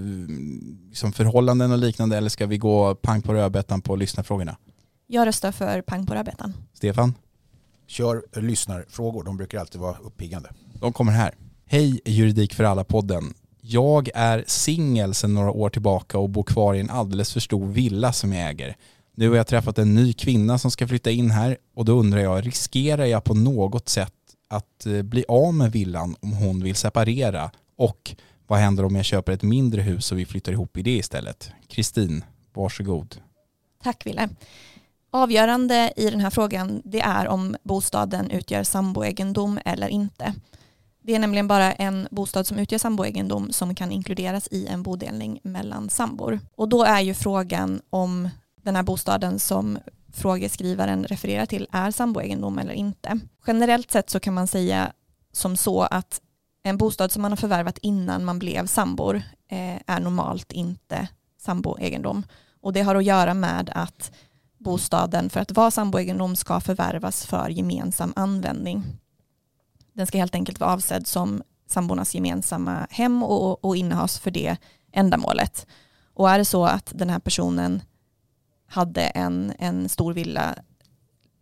som 0.92 1.12
förhållanden 1.12 1.72
och 1.72 1.78
liknande 1.78 2.16
eller 2.16 2.28
ska 2.28 2.46
vi 2.46 2.58
gå 2.58 2.94
pang 2.94 3.22
på 3.22 3.34
rödbetan 3.34 3.80
på 3.80 3.96
lyssnarfrågorna? 3.96 4.56
Jag 5.06 5.26
röstar 5.26 5.52
för 5.52 5.82
pang 5.82 6.06
på 6.06 6.14
rödbetan. 6.14 6.52
Stefan? 6.74 7.14
Kör 7.86 8.40
lyssnarfrågor, 8.40 9.24
de 9.24 9.36
brukar 9.36 9.58
alltid 9.58 9.80
vara 9.80 9.96
uppiggande. 9.98 10.50
De 10.80 10.92
kommer 10.92 11.12
här. 11.12 11.34
Hej 11.66 12.00
Juridik 12.04 12.54
för 12.54 12.64
alla-podden. 12.64 13.34
Jag 13.60 14.10
är 14.14 14.44
singel 14.46 15.14
sedan 15.14 15.34
några 15.34 15.50
år 15.50 15.70
tillbaka 15.70 16.18
och 16.18 16.30
bor 16.30 16.42
kvar 16.42 16.74
i 16.74 16.80
en 16.80 16.90
alldeles 16.90 17.32
för 17.32 17.40
stor 17.40 17.66
villa 17.66 18.12
som 18.12 18.32
jag 18.32 18.50
äger. 18.50 18.76
Nu 19.18 19.28
har 19.28 19.36
jag 19.36 19.46
träffat 19.46 19.78
en 19.78 19.94
ny 19.94 20.12
kvinna 20.12 20.58
som 20.58 20.70
ska 20.70 20.88
flytta 20.88 21.10
in 21.10 21.30
här 21.30 21.56
och 21.74 21.84
då 21.84 21.92
undrar 21.92 22.20
jag, 22.20 22.46
riskerar 22.46 23.04
jag 23.04 23.24
på 23.24 23.34
något 23.34 23.88
sätt 23.88 24.14
att 24.48 24.86
eh, 24.86 25.02
bli 25.02 25.24
av 25.28 25.54
med 25.54 25.72
villan 25.72 26.16
om 26.20 26.32
hon 26.32 26.62
vill 26.62 26.74
separera? 26.74 27.50
Och 27.76 28.16
vad 28.46 28.58
händer 28.58 28.84
om 28.84 28.96
jag 28.96 29.04
köper 29.04 29.32
ett 29.32 29.42
mindre 29.42 29.82
hus 29.82 30.12
och 30.12 30.18
vi 30.18 30.26
flyttar 30.26 30.52
ihop 30.52 30.76
i 30.76 30.82
det 30.82 30.96
istället? 30.96 31.50
Kristin, 31.68 32.24
varsågod. 32.54 33.16
Tack 33.82 34.06
Ville. 34.06 34.28
Avgörande 35.10 35.92
i 35.96 36.10
den 36.10 36.20
här 36.20 36.30
frågan 36.30 36.82
det 36.84 37.00
är 37.00 37.28
om 37.28 37.56
bostaden 37.62 38.30
utgör 38.30 38.62
samboegendom 38.62 39.58
eller 39.64 39.88
inte. 39.88 40.34
Det 41.02 41.14
är 41.14 41.18
nämligen 41.18 41.48
bara 41.48 41.72
en 41.72 42.08
bostad 42.10 42.46
som 42.46 42.58
utgör 42.58 42.78
samboegendom 42.78 43.52
som 43.52 43.74
kan 43.74 43.92
inkluderas 43.92 44.48
i 44.50 44.66
en 44.66 44.82
bodelning 44.82 45.40
mellan 45.42 45.90
sambor. 45.90 46.40
Och 46.54 46.68
då 46.68 46.84
är 46.84 47.00
ju 47.00 47.14
frågan 47.14 47.80
om 47.90 48.28
den 48.68 48.76
här 48.76 48.82
bostaden 48.82 49.38
som 49.38 49.78
frågeskrivaren 50.12 51.04
refererar 51.04 51.46
till 51.46 51.68
är 51.72 51.90
samboegendom 51.90 52.58
eller 52.58 52.72
inte. 52.72 53.20
Generellt 53.46 53.90
sett 53.90 54.10
så 54.10 54.20
kan 54.20 54.34
man 54.34 54.46
säga 54.46 54.92
som 55.32 55.56
så 55.56 55.82
att 55.82 56.20
en 56.62 56.76
bostad 56.76 57.12
som 57.12 57.22
man 57.22 57.32
har 57.32 57.36
förvärvat 57.36 57.78
innan 57.78 58.24
man 58.24 58.38
blev 58.38 58.66
sambor 58.66 59.16
eh, 59.50 59.76
är 59.86 60.00
normalt 60.00 60.52
inte 60.52 61.08
samboegendom. 61.40 62.24
Och 62.60 62.72
det 62.72 62.82
har 62.82 62.94
att 62.94 63.04
göra 63.04 63.34
med 63.34 63.70
att 63.74 64.12
bostaden 64.58 65.30
för 65.30 65.40
att 65.40 65.52
vara 65.52 65.70
samboegendom 65.70 66.36
ska 66.36 66.60
förvärvas 66.60 67.26
för 67.26 67.48
gemensam 67.48 68.12
användning. 68.16 68.84
Den 69.92 70.06
ska 70.06 70.18
helt 70.18 70.34
enkelt 70.34 70.60
vara 70.60 70.72
avsedd 70.72 71.06
som 71.06 71.42
sambornas 71.66 72.14
gemensamma 72.14 72.86
hem 72.90 73.22
och, 73.22 73.64
och 73.64 73.76
innehas 73.76 74.18
för 74.18 74.30
det 74.30 74.56
ändamålet. 74.92 75.66
Och 76.14 76.30
är 76.30 76.38
det 76.38 76.44
så 76.44 76.64
att 76.64 76.92
den 76.94 77.10
här 77.10 77.18
personen 77.18 77.82
hade 78.68 79.02
en, 79.02 79.52
en 79.58 79.88
stor 79.88 80.12
villa 80.12 80.54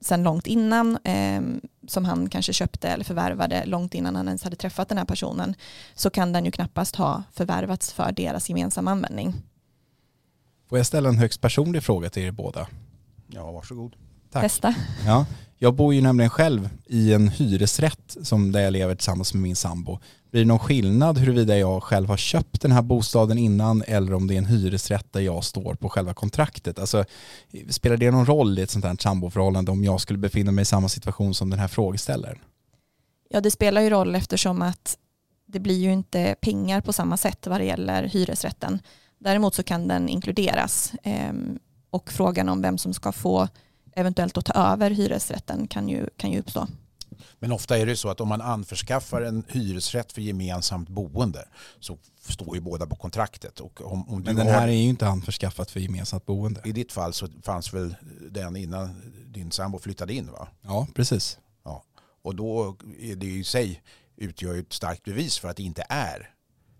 sedan 0.00 0.22
långt 0.22 0.46
innan 0.46 0.98
eh, 1.04 1.42
som 1.88 2.04
han 2.04 2.28
kanske 2.28 2.52
köpte 2.52 2.88
eller 2.88 3.04
förvärvade 3.04 3.66
långt 3.66 3.94
innan 3.94 4.16
han 4.16 4.28
ens 4.28 4.44
hade 4.44 4.56
träffat 4.56 4.88
den 4.88 4.98
här 4.98 5.04
personen 5.04 5.54
så 5.94 6.10
kan 6.10 6.32
den 6.32 6.44
ju 6.44 6.50
knappast 6.50 6.96
ha 6.96 7.22
förvärvats 7.32 7.92
för 7.92 8.12
deras 8.12 8.48
gemensamma 8.48 8.90
användning. 8.90 9.34
Får 10.68 10.78
jag 10.78 10.86
ställa 10.86 11.08
en 11.08 11.18
högst 11.18 11.40
personlig 11.40 11.82
fråga 11.82 12.10
till 12.10 12.22
er 12.22 12.30
båda? 12.30 12.66
Ja, 13.26 13.52
varsågod. 13.52 13.96
Tack. 14.30 14.42
Testa. 14.42 14.74
Ja, 15.06 15.26
jag 15.58 15.74
bor 15.74 15.94
ju 15.94 16.00
nämligen 16.00 16.30
själv 16.30 16.68
i 16.86 17.12
en 17.12 17.28
hyresrätt 17.28 18.16
som 18.22 18.52
där 18.52 18.60
jag 18.60 18.72
lever 18.72 18.94
tillsammans 18.94 19.34
med 19.34 19.42
min 19.42 19.56
sambo. 19.56 19.98
Blir 20.30 20.40
det 20.40 20.48
någon 20.48 20.58
skillnad 20.58 21.18
huruvida 21.18 21.58
jag 21.58 21.82
själv 21.82 22.08
har 22.08 22.16
köpt 22.16 22.62
den 22.62 22.72
här 22.72 22.82
bostaden 22.82 23.38
innan 23.38 23.82
eller 23.86 24.14
om 24.14 24.26
det 24.26 24.34
är 24.34 24.38
en 24.38 24.44
hyresrätt 24.44 25.12
där 25.12 25.20
jag 25.20 25.44
står 25.44 25.74
på 25.74 25.88
själva 25.88 26.14
kontraktet? 26.14 26.78
Alltså, 26.78 27.04
spelar 27.70 27.96
det 27.96 28.10
någon 28.10 28.26
roll 28.26 28.58
i 28.58 28.62
ett 28.62 28.70
sånt 28.70 28.84
här 28.84 28.96
samboförhållande 29.00 29.70
om 29.70 29.84
jag 29.84 30.00
skulle 30.00 30.18
befinna 30.18 30.52
mig 30.52 30.62
i 30.62 30.64
samma 30.64 30.88
situation 30.88 31.34
som 31.34 31.50
den 31.50 31.58
här 31.58 31.68
frågeställaren? 31.68 32.38
Ja, 33.28 33.40
det 33.40 33.50
spelar 33.50 33.80
ju 33.80 33.90
roll 33.90 34.14
eftersom 34.14 34.62
att 34.62 34.98
det 35.46 35.60
blir 35.60 35.78
ju 35.78 35.92
inte 35.92 36.34
pengar 36.40 36.80
på 36.80 36.92
samma 36.92 37.16
sätt 37.16 37.46
vad 37.46 37.60
det 37.60 37.64
gäller 37.64 38.02
hyresrätten. 38.02 38.78
Däremot 39.18 39.54
så 39.54 39.62
kan 39.62 39.88
den 39.88 40.08
inkluderas 40.08 40.92
ehm, 41.02 41.58
och 41.90 42.12
frågan 42.12 42.48
om 42.48 42.62
vem 42.62 42.78
som 42.78 42.94
ska 42.94 43.12
få 43.12 43.48
eventuellt 43.96 44.38
att 44.38 44.44
ta 44.44 44.52
över 44.52 44.90
hyresrätten 44.90 45.68
kan 45.68 45.88
ju, 45.88 46.08
kan 46.16 46.30
ju 46.30 46.38
uppstå. 46.38 46.66
Men 47.38 47.52
ofta 47.52 47.78
är 47.78 47.86
det 47.86 47.96
så 47.96 48.08
att 48.08 48.20
om 48.20 48.28
man 48.28 48.40
anförskaffar 48.40 49.22
en 49.22 49.44
hyresrätt 49.48 50.12
för 50.12 50.20
gemensamt 50.20 50.88
boende 50.88 51.48
så 51.80 51.98
står 52.20 52.54
ju 52.54 52.60
båda 52.60 52.86
på 52.86 52.96
kontraktet. 52.96 53.60
Och 53.60 53.92
om, 53.92 54.08
om 54.08 54.22
Men 54.22 54.36
den 54.36 54.46
har, 54.46 54.54
här 54.54 54.68
är 54.68 54.72
ju 54.72 54.88
inte 54.88 55.08
anförskaffat 55.08 55.70
för 55.70 55.80
gemensamt 55.80 56.26
boende. 56.26 56.60
I 56.64 56.72
ditt 56.72 56.92
fall 56.92 57.12
så 57.12 57.28
fanns 57.42 57.74
väl 57.74 57.94
den 58.30 58.56
innan 58.56 59.02
din 59.26 59.50
sambo 59.50 59.78
flyttade 59.78 60.14
in 60.14 60.32
va? 60.32 60.48
Ja, 60.62 60.86
precis. 60.94 61.38
Och 62.26 62.34
då 62.34 62.76
är 63.00 63.16
det 63.16 63.26
i 63.26 63.44
sig 63.44 63.82
utgör 64.16 64.54
ju 64.54 64.60
ett 64.60 64.72
starkt 64.72 65.04
bevis 65.04 65.38
för 65.38 65.48
att 65.48 65.56
det 65.56 65.62
inte 65.62 65.86
är 65.88 66.30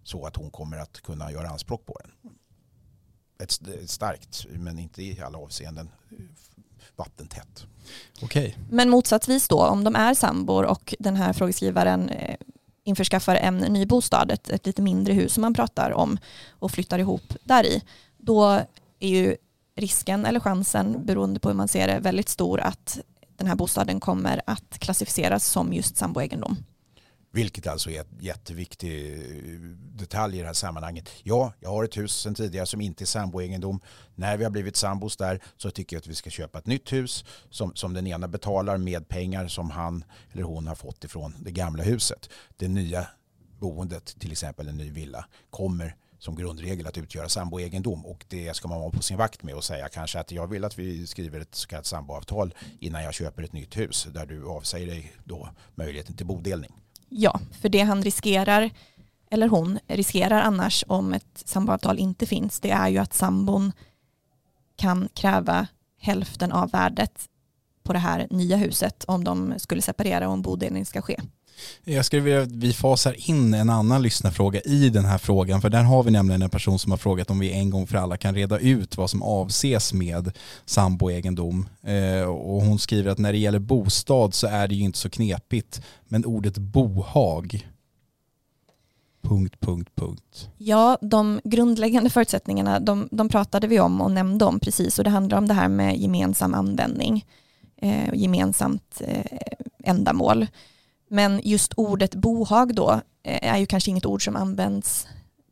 så 0.03 0.27
att 0.27 0.37
hon 0.37 0.51
kommer 0.51 0.77
att 0.77 1.01
kunna 1.01 1.33
göra 1.33 1.49
anspråk 1.49 1.87
på 1.87 1.99
den. 2.03 2.33
Ett, 3.39 3.69
ett 3.69 3.91
starkt, 3.91 4.47
men 4.51 4.79
inte 4.79 5.03
i 5.03 5.21
alla 5.21 5.39
avseenden 5.39 5.89
vattentätt. 6.97 7.67
Okay. 8.23 8.55
Men 8.71 8.91
motsatsvis 8.91 9.49
då, 9.49 9.67
om 9.67 9.85
de 9.85 9.97
är 9.97 10.15
sambor 10.15 10.65
och 10.65 10.95
den 10.99 11.17
här 11.17 11.33
frågeskrivaren 11.33 12.09
eh, 12.09 12.37
införskaffar 12.85 13.35
en 13.37 13.57
ny 13.57 13.87
bostad, 13.87 14.31
ett, 14.31 14.49
ett 14.49 14.67
lite 14.67 14.83
mindre 14.83 15.15
hus 15.15 15.33
som 15.33 15.41
man 15.41 15.55
pratar 15.55 15.91
om 15.91 16.19
och 16.51 16.71
flyttar 16.71 16.99
ihop 16.99 17.35
där 17.45 17.67
i, 17.67 17.83
då 18.19 18.61
är 19.01 19.09
ju 19.09 19.37
risken 19.77 20.27
eller 20.27 20.41
chansen, 20.41 21.07
beroende 21.07 21.41
på 21.41 21.49
hur 21.49 21.57
man 21.57 21.69
ser 21.69 21.89
det, 21.89 21.99
väldigt 21.99 22.29
stor 22.29 22.61
att 22.61 22.99
den 23.37 23.47
här 23.47 23.55
bostaden 23.55 24.01
kommer 24.01 24.43
att 24.47 24.79
klassificeras 24.79 25.47
som 25.47 25.73
just 25.73 25.97
samboegendom. 25.97 26.57
Vilket 27.37 27.67
alltså 27.67 27.91
är 27.91 28.01
en 28.01 28.19
jätteviktig 28.21 29.13
eh, 29.13 29.61
detalj 29.95 30.37
i 30.37 30.41
det 30.41 30.47
här 30.47 30.53
sammanhanget. 30.53 31.11
Ja, 31.23 31.53
jag 31.61 31.71
har 31.71 31.85
ett 31.85 31.97
hus 31.97 32.13
sedan 32.13 32.35
tidigare 32.35 32.67
som 32.67 32.81
inte 32.81 33.05
är 33.05 33.07
samboegendom. 33.07 33.81
När 34.15 34.37
vi 34.37 34.45
har 34.45 34.51
blivit 34.51 34.77
sambos 34.77 35.17
där 35.17 35.43
så 35.57 35.71
tycker 35.71 35.97
jag 35.97 36.01
att 36.01 36.07
vi 36.07 36.15
ska 36.15 36.31
köpa 36.31 36.59
ett 36.59 36.67
nytt 36.67 36.93
hus 36.93 37.25
som, 37.51 37.75
som 37.75 37.95
den 37.95 38.07
ena 38.07 38.29
betalar 38.29 38.79
med 38.79 39.09
pengar 39.09 39.49
som 39.49 39.71
han 39.71 40.05
eller 40.33 40.43
hon 40.43 40.67
har 40.67 40.75
fått 40.75 41.05
ifrån 41.05 41.35
det 41.41 41.51
gamla 41.51 41.83
huset. 41.83 42.31
Det 42.57 42.69
nya 42.69 43.07
boendet, 43.59 44.17
till 44.19 44.33
exempel 44.33 44.69
en 44.69 44.77
ny 44.77 44.91
villa, 44.91 45.27
kommer 45.51 45.97
som 46.19 46.37
grundregel 46.37 46.87
att 46.87 46.99
utgöra 46.99 47.29
samboegendom 47.29 48.07
och 48.07 48.25
det 48.29 48.57
ska 48.57 48.69
man 48.69 48.81
vara 48.81 48.91
på 48.91 49.03
sin 49.03 49.17
vakt 49.17 49.43
med 49.43 49.55
och 49.55 49.65
säga 49.65 49.89
kanske 49.89 50.21
att 50.21 50.33
jag 50.33 50.47
vill 50.47 50.65
att 50.65 50.79
vi 50.79 51.07
skriver 51.07 51.41
ett 51.41 51.55
så 51.55 51.69
kallat 51.69 51.87
samboavtal 51.87 52.55
innan 52.81 53.05
jag 53.05 53.15
köper 53.15 53.43
ett 53.43 53.53
nytt 53.53 53.77
hus 53.77 54.09
där 54.15 54.27
du 54.27 54.47
avsäger 54.47 54.87
dig 54.87 55.13
då 55.25 55.49
möjligheten 55.75 56.17
till 56.17 56.27
bodelning. 56.27 56.86
Ja, 57.09 57.41
för 57.61 57.69
det 57.69 57.81
han 57.81 58.03
riskerar, 58.03 58.71
eller 59.31 59.49
hon 59.49 59.79
riskerar 59.87 60.41
annars 60.41 60.85
om 60.89 61.15
ett 61.15 61.43
samboavtal 61.45 61.99
inte 61.99 62.27
finns, 62.27 62.61
det 62.61 62.71
är 62.71 62.89
ju 62.89 62.99
att 62.99 63.15
sambon 63.15 63.73
kan 64.77 65.09
kräva 65.15 65.67
hälften 66.01 66.53
av 66.53 66.71
värdet 66.71 67.29
på 67.83 67.93
det 67.93 67.99
här 67.99 68.27
nya 68.31 68.57
huset 68.57 69.05
om 69.05 69.25
de 69.25 69.55
skulle 69.57 69.83
separera 69.83 70.29
och 70.29 70.35
en 70.35 70.43
bodelning 70.43 70.87
ska 70.87 71.03
ske. 71.03 71.21
Jag 71.85 72.05
skulle 72.05 72.23
vilja 72.23 72.43
att 72.43 72.53
vi 72.53 72.73
fasar 72.73 73.31
in 73.31 73.55
en 73.55 73.71
annan 73.71 74.03
lyssnarfråga 74.03 74.61
i 74.61 74.89
den 74.89 75.05
här 75.05 75.19
frågan, 75.19 75.61
för 75.61 75.71
där 75.71 75.83
har 75.83 76.03
vi 76.03 76.11
nämligen 76.11 76.43
en 76.43 76.51
person 76.51 76.79
som 76.79 76.93
har 76.93 76.99
frågat 76.99 77.31
om 77.31 77.39
vi 77.39 77.53
en 77.53 77.71
gång 77.71 77.87
för 77.87 77.97
alla 77.97 78.17
kan 78.17 78.35
reda 78.35 78.59
ut 78.59 78.97
vad 78.97 79.11
som 79.11 79.23
avses 79.23 79.93
med 79.93 80.39
samboegendom. 80.65 81.69
Eh, 81.83 82.23
och 82.23 82.63
hon 82.63 82.79
skriver 82.79 83.11
att 83.11 83.19
när 83.19 83.33
det 83.33 83.39
gäller 83.39 83.59
bostad 83.59 84.35
så 84.35 84.47
är 84.47 84.69
det 84.69 84.75
ju 84.75 84.85
inte 84.85 84.99
så 84.99 85.11
knepigt, 85.11 85.83
men 86.09 86.25
ordet 86.25 86.59
bohag 86.59 87.67
Punkt, 89.29 89.61
punkt, 89.61 89.91
punkt. 89.95 90.51
Ja, 90.59 90.99
de 91.01 91.41
grundläggande 91.45 92.11
förutsättningarna 92.11 92.81
de, 92.81 93.09
de 93.11 93.29
pratade 93.29 93.67
vi 93.67 93.81
om 93.81 94.01
och 94.01 94.11
nämnde 94.11 94.45
om 94.45 94.61
precis 94.61 94.99
och 94.99 95.05
det 95.05 95.11
handlar 95.11 95.39
om 95.39 95.49
det 95.49 95.55
här 95.55 95.69
med 95.69 95.97
gemensam 95.97 96.55
användning, 96.55 97.27
eh, 97.77 98.15
gemensamt 98.15 99.03
eh, 99.05 99.39
ändamål. 99.85 100.47
Men 101.09 101.41
just 101.45 101.73
ordet 101.77 102.15
bohag 102.15 102.75
då 102.75 103.01
eh, 103.23 103.53
är 103.53 103.59
ju 103.59 103.67
kanske 103.67 103.91
inget 103.91 104.07
ord 104.07 104.25
som 104.25 104.37
används 104.37 105.07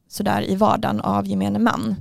sådär 0.08 0.50
i 0.50 0.56
vardagen 0.56 1.00
av 1.00 1.26
gemene 1.26 1.58
man. 1.58 1.96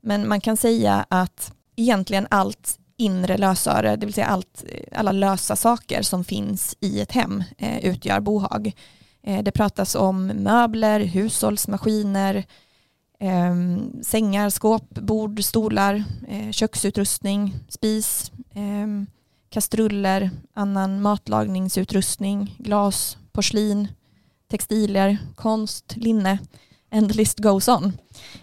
Men 0.00 0.28
man 0.28 0.40
kan 0.40 0.56
säga 0.56 1.06
att 1.08 1.52
egentligen 1.76 2.26
allt 2.30 2.78
inre 2.96 3.36
lösöre, 3.36 3.96
det 3.96 4.06
vill 4.06 4.14
säga 4.14 4.26
allt, 4.26 4.64
eh, 4.68 4.98
alla 4.98 5.12
lösa 5.12 5.56
saker 5.56 6.02
som 6.02 6.24
finns 6.24 6.76
i 6.80 7.00
ett 7.00 7.12
hem 7.12 7.44
eh, 7.58 7.84
utgör 7.84 8.20
bohag. 8.20 8.72
Eh, 9.22 9.42
det 9.42 9.50
pratas 9.50 9.94
om 9.94 10.26
möbler, 10.26 11.00
hushållsmaskiner, 11.00 12.44
eh, 13.20 13.54
sängar, 14.02 14.50
skåp, 14.50 14.90
bord, 14.90 15.44
stolar, 15.44 16.04
eh, 16.28 16.50
köksutrustning, 16.50 17.54
spis, 17.68 18.32
ehm, 18.54 19.06
kastruller, 19.50 20.30
annan 20.54 21.02
matlagningsutrustning, 21.02 22.56
glas, 22.58 23.16
porslin, 23.32 23.88
textilier, 24.50 25.18
konst, 25.36 25.96
linne. 25.96 26.38
And 26.90 27.10
the 27.10 27.16
list 27.16 27.38
goes 27.38 27.68
on. 27.68 27.92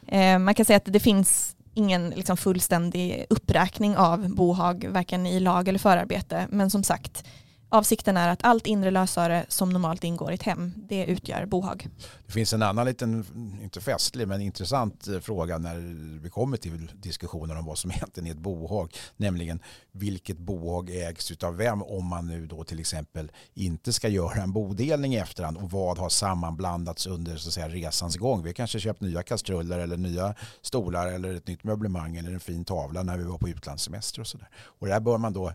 Eh, 0.08 0.40
man 0.40 0.56
kan 0.56 0.66
säga 0.66 0.78
att 0.78 0.86
det 0.94 1.00
finns 1.00 1.56
ingen 1.74 2.10
liksom, 2.10 2.38
fullständig 2.38 3.26
uppräkning 3.30 3.98
av 3.98 4.30
bohag, 4.30 4.86
varken 4.90 5.26
i 5.26 5.40
lag 5.40 5.68
eller 5.68 5.80
förarbete. 5.80 6.48
Men 6.52 6.70
som 6.70 6.84
sagt, 6.84 7.24
Avsikten 7.70 8.18
är 8.18 8.30
att 8.30 8.44
allt 8.44 8.68
inre 8.68 8.92
lösöre 8.92 9.46
som 9.48 9.70
normalt 9.70 10.04
ingår 10.04 10.32
i 10.32 10.34
ett 10.34 10.44
hem, 10.44 10.74
det 10.76 11.06
utgör 11.06 11.46
bohag. 11.46 11.88
Det 12.26 12.32
finns 12.32 12.54
en 12.54 12.62
annan 12.62 12.86
liten, 12.86 13.26
inte 13.62 13.82
festlig, 13.82 14.28
men 14.28 14.42
intressant 14.42 15.08
eh, 15.08 15.20
fråga 15.20 15.58
när 15.58 15.80
vi 16.22 16.30
kommer 16.30 16.58
till 16.58 16.92
diskussioner 16.94 17.58
om 17.58 17.66
vad 17.66 17.78
som 17.78 17.92
egentligen 17.96 18.28
är 18.28 18.32
ett 18.32 18.38
bohag. 18.38 18.94
Nämligen 19.18 19.60
vilket 19.92 20.38
bohag 20.38 20.90
ägs 20.90 21.44
av 21.44 21.58
vem 21.58 21.84
om 21.84 22.06
man 22.06 22.28
nu 22.28 22.48
då 22.48 22.64
till 22.64 22.80
exempel 22.80 23.32
inte 23.54 23.94
ska 23.94 24.08
göra 24.08 24.44
en 24.44 24.54
bodelning 24.54 25.16
i 25.16 25.18
efterhand 25.18 25.58
och 25.58 25.72
vad 25.72 25.98
har 25.98 26.10
sammanblandats 26.10 27.08
under 27.08 27.38
så 27.38 27.50
att 27.50 27.54
säga, 27.54 27.70
resans 27.70 28.16
gång. 28.16 28.44
Vi 28.44 28.50
har 28.50 28.54
kanske 28.54 28.80
köpt 28.80 29.02
nya 29.02 29.24
kastruller 29.24 29.80
eller 29.80 29.98
nya 29.98 30.36
stolar 30.62 31.08
eller 31.08 31.34
ett 31.34 31.48
nytt 31.48 31.64
möblemang 31.64 32.18
eller 32.18 32.32
en 32.32 32.40
fin 32.40 32.66
tavla 32.66 33.04
när 33.04 33.18
vi 33.18 33.24
var 33.24 33.38
på 33.38 33.50
utlandssemester 33.50 34.22
och 34.22 34.28
sådär. 34.28 34.50
Och 34.80 34.88
där 34.88 35.00
bör 35.00 35.18
man 35.18 35.34
då 35.34 35.54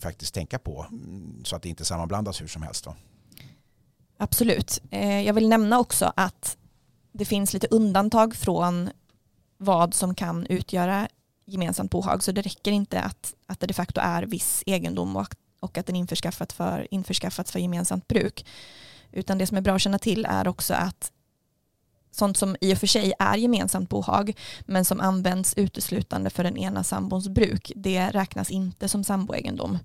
faktiskt 0.00 0.34
tänka 0.34 0.58
på 0.58 0.86
så 1.44 1.56
att 1.56 1.62
det 1.62 1.68
inte 1.68 1.84
sammanblandas 1.84 2.40
hur 2.40 2.46
som 2.46 2.62
helst. 2.62 2.84
Då. 2.84 2.94
Absolut. 4.16 4.82
Eh, 4.90 5.20
jag 5.20 5.34
vill 5.34 5.48
nämna 5.48 5.78
också 5.78 6.12
att 6.16 6.56
det 7.12 7.24
finns 7.24 7.54
lite 7.54 7.66
undantag 7.70 8.34
från 8.36 8.90
vad 9.56 9.94
som 9.94 10.14
kan 10.14 10.46
utgöra 10.46 11.08
gemensamt 11.44 11.90
bohag 11.90 12.22
så 12.22 12.32
det 12.32 12.42
räcker 12.42 12.72
inte 12.72 13.00
att, 13.00 13.34
att 13.46 13.60
det 13.60 13.66
de 13.66 13.74
facto 13.74 14.00
är 14.00 14.22
viss 14.22 14.62
egendom 14.66 15.16
och, 15.16 15.34
och 15.60 15.78
att 15.78 15.86
den 15.86 15.96
införskaffats 15.96 16.54
för, 16.54 16.88
införskaffats 16.90 17.52
för 17.52 17.58
gemensamt 17.58 18.08
bruk. 18.08 18.46
Utan 19.12 19.38
det 19.38 19.46
som 19.46 19.56
är 19.56 19.60
bra 19.60 19.74
att 19.74 19.80
känna 19.80 19.98
till 19.98 20.24
är 20.24 20.48
också 20.48 20.74
att 20.74 21.12
sånt 22.18 22.36
som 22.36 22.56
i 22.60 22.74
och 22.74 22.78
för 22.78 22.86
sig 22.86 23.12
är 23.18 23.36
gemensamt 23.36 23.90
bohag 23.90 24.32
men 24.60 24.84
som 24.84 25.00
används 25.00 25.54
uteslutande 25.56 26.30
för 26.30 26.44
den 26.44 26.56
ena 26.56 26.84
sambons 26.84 27.28
bruk, 27.28 27.72
det 27.76 28.10
räknas 28.10 28.50
inte 28.50 28.88
som 28.88 29.04
samboegendom. 29.04 29.78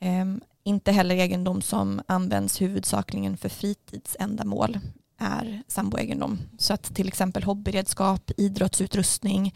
Um, 0.00 0.40
inte 0.64 0.92
heller 0.92 1.14
egendom 1.14 1.62
som 1.62 2.02
används 2.06 2.60
huvudsakligen 2.60 3.36
för 3.36 3.48
fritidsändamål 3.48 4.78
är 5.18 5.62
samboegendom. 5.68 6.38
Så 6.58 6.74
att 6.74 6.94
till 6.94 7.08
exempel 7.08 7.42
hobbyredskap, 7.42 8.30
idrottsutrustning, 8.36 9.54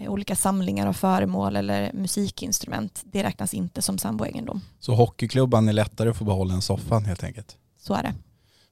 eh, 0.00 0.10
olika 0.10 0.36
samlingar 0.36 0.86
av 0.86 0.92
föremål 0.92 1.56
eller 1.56 1.92
musikinstrument, 1.92 3.02
det 3.04 3.22
räknas 3.22 3.54
inte 3.54 3.82
som 3.82 3.98
samboegendom. 3.98 4.60
Så 4.80 4.94
hockeyklubban 4.94 5.68
är 5.68 5.72
lättare 5.72 6.10
att 6.10 6.16
få 6.16 6.24
behålla 6.24 6.54
än 6.54 6.62
soffan 6.62 7.04
helt 7.04 7.24
enkelt? 7.24 7.56
Så 7.78 7.94
är 7.94 8.02
det. 8.02 8.14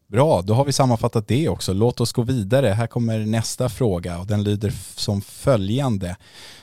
Bra, 0.07 0.43
då 0.43 0.55
har 0.55 0.65
vi 0.65 0.73
sammanfattat 0.73 1.29
det 1.29 1.49
också. 1.49 1.73
Låt 1.73 2.01
oss 2.01 2.13
gå 2.13 2.23
vidare. 2.23 2.69
Här 2.69 2.87
kommer 2.87 3.19
nästa 3.19 3.69
fråga 3.69 4.19
och 4.19 4.27
den 4.27 4.43
lyder 4.43 4.73
som 4.97 5.23
följande. 5.23 6.17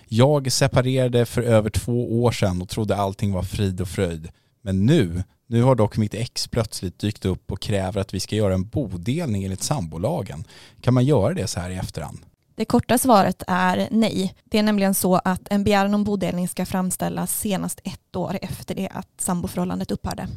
Jag 0.07 0.51
separerade 0.51 1.25
för 1.25 1.41
över 1.41 1.69
två 1.69 2.23
år 2.23 2.31
sedan 2.31 2.61
och 2.61 2.69
trodde 2.69 2.95
allting 2.95 3.33
var 3.33 3.43
frid 3.43 3.81
och 3.81 3.87
fröjd. 3.87 4.29
Men 4.61 4.85
nu, 4.85 5.23
nu 5.47 5.63
har 5.63 5.75
dock 5.75 5.97
mitt 5.97 6.13
ex 6.13 6.47
plötsligt 6.47 6.99
dykt 6.99 7.25
upp 7.25 7.51
och 7.51 7.61
kräver 7.61 8.01
att 8.01 8.13
vi 8.13 8.19
ska 8.19 8.35
göra 8.35 8.53
en 8.53 8.69
bodelning 8.69 9.43
enligt 9.43 9.63
sambolagen. 9.63 10.43
Kan 10.81 10.93
man 10.93 11.05
göra 11.05 11.33
det 11.33 11.47
så 11.47 11.59
här 11.59 11.69
i 11.69 11.75
efterhand? 11.75 12.19
Det 12.55 12.65
korta 12.65 12.97
svaret 12.97 13.43
är 13.47 13.87
nej. 13.91 14.33
Det 14.43 14.57
är 14.57 14.63
nämligen 14.63 14.93
så 14.93 15.15
att 15.15 15.41
en 15.49 15.63
begäran 15.63 15.93
om 15.93 16.03
bodelning 16.03 16.47
ska 16.47 16.65
framställas 16.65 17.39
senast 17.39 17.79
ett 17.83 18.15
år 18.15 18.39
efter 18.41 18.75
det 18.75 18.89
att 18.89 19.07
samboförhållandet 19.19 19.91
upphörde. 19.91 20.27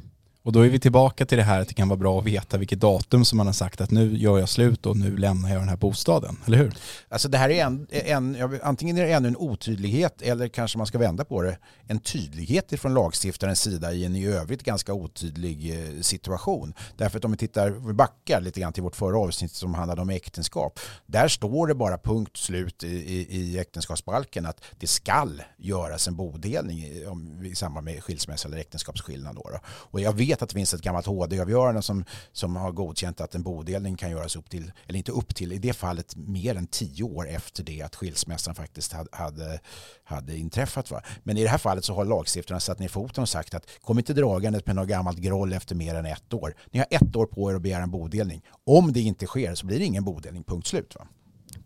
Och 0.44 0.52
då 0.52 0.60
är 0.60 0.68
vi 0.68 0.78
tillbaka 0.78 1.26
till 1.26 1.38
det 1.38 1.44
här 1.44 1.60
att 1.60 1.68
det 1.68 1.74
kan 1.74 1.88
vara 1.88 1.98
bra 1.98 2.18
att 2.18 2.24
veta 2.24 2.58
vilket 2.58 2.80
datum 2.80 3.24
som 3.24 3.36
man 3.36 3.46
har 3.46 3.52
sagt 3.52 3.80
att 3.80 3.90
nu 3.90 4.16
gör 4.16 4.38
jag 4.38 4.48
slut 4.48 4.86
och 4.86 4.96
nu 4.96 5.16
lämnar 5.16 5.50
jag 5.50 5.60
den 5.60 5.68
här 5.68 5.76
bostaden, 5.76 6.36
eller 6.46 6.58
hur? 6.58 6.74
Alltså 7.08 7.28
det 7.28 7.38
här 7.38 7.50
är 7.50 7.64
en, 7.64 7.86
en 7.90 8.60
antingen 8.62 8.98
är 8.98 9.06
det 9.06 9.12
ännu 9.12 9.28
en 9.28 9.36
otydlighet 9.36 10.22
eller 10.22 10.48
kanske 10.48 10.78
man 10.78 10.86
ska 10.86 10.98
vända 10.98 11.24
på 11.24 11.42
det, 11.42 11.58
en 11.86 12.00
tydlighet 12.00 12.80
från 12.80 12.94
lagstiftarens 12.94 13.60
sida 13.60 13.92
i 13.92 14.04
en 14.04 14.16
i 14.16 14.26
övrigt 14.26 14.62
ganska 14.62 14.92
otydlig 14.92 15.70
eh, 15.70 16.00
situation. 16.00 16.74
Därför 16.96 17.18
att 17.18 17.24
om 17.24 17.30
vi 17.30 17.36
tittar, 17.36 17.70
vi 17.70 17.92
backar 17.92 18.40
lite 18.40 18.60
grann 18.60 18.72
till 18.72 18.82
vårt 18.82 18.96
förra 18.96 19.18
avsnitt 19.18 19.52
som 19.52 19.74
handlade 19.74 20.02
om 20.02 20.10
äktenskap. 20.10 20.80
Där 21.06 21.28
står 21.28 21.66
det 21.66 21.74
bara 21.74 21.98
punkt 21.98 22.36
slut 22.36 22.84
i, 22.84 22.88
i, 22.88 23.26
i 23.30 23.58
äktenskapsbalken 23.58 24.46
att 24.46 24.60
det 24.78 24.86
skall 24.86 25.42
göras 25.58 26.08
en 26.08 26.16
bodelning 26.16 26.78
i, 26.78 27.06
om, 27.06 27.44
i 27.44 27.54
samband 27.54 27.84
med 27.84 28.02
skilsmässa 28.02 28.48
eller 28.48 28.58
äktenskapsskillnad. 28.58 29.34
Då, 29.36 29.50
då. 29.52 29.58
Och 29.66 30.00
jag 30.00 30.12
vet 30.12 30.33
vet 30.34 30.42
att 30.42 30.48
det 30.48 30.54
finns 30.54 30.74
ett 30.74 30.82
gammalt 30.82 31.06
HD-avgörande 31.06 31.82
som, 31.82 32.04
som 32.32 32.56
har 32.56 32.72
godkänt 32.72 33.20
att 33.20 33.34
en 33.34 33.42
bodelning 33.42 33.96
kan 33.96 34.10
göras 34.10 34.36
upp 34.36 34.50
till, 34.50 34.72
eller 34.86 34.98
inte 34.98 35.12
upp 35.12 35.34
till, 35.34 35.52
i 35.52 35.58
det 35.58 35.72
fallet 35.72 36.16
mer 36.16 36.56
än 36.56 36.66
tio 36.66 37.04
år 37.04 37.28
efter 37.28 37.62
det 37.62 37.82
att 37.82 37.94
skilsmässan 37.94 38.54
faktiskt 38.54 38.92
hade, 38.92 39.08
hade, 39.12 39.60
hade 40.04 40.36
inträffat. 40.36 40.90
Va? 40.90 41.02
Men 41.22 41.36
i 41.36 41.42
det 41.42 41.48
här 41.48 41.58
fallet 41.58 41.84
så 41.84 41.94
har 41.94 42.04
lagstiftarna 42.04 42.60
satt 42.60 42.78
ner 42.78 42.88
foten 42.88 43.22
och 43.22 43.28
sagt 43.28 43.54
att 43.54 43.66
kom 43.82 43.98
inte 43.98 44.14
dragandet 44.14 44.66
med 44.66 44.76
något 44.76 44.88
gammalt 44.88 45.18
groll 45.18 45.52
efter 45.52 45.74
mer 45.74 45.94
än 45.94 46.06
ett 46.06 46.34
år. 46.34 46.54
Ni 46.70 46.78
har 46.78 46.86
ett 46.90 47.16
år 47.16 47.26
på 47.26 47.50
er 47.50 47.54
att 47.54 47.62
begära 47.62 47.82
en 47.82 47.90
bodelning. 47.90 48.42
Om 48.66 48.92
det 48.92 49.00
inte 49.00 49.26
sker 49.26 49.54
så 49.54 49.66
blir 49.66 49.78
det 49.78 49.84
ingen 49.84 50.04
bodelning, 50.04 50.44
punkt 50.44 50.66
slut. 50.66 50.94
Va? 50.94 51.06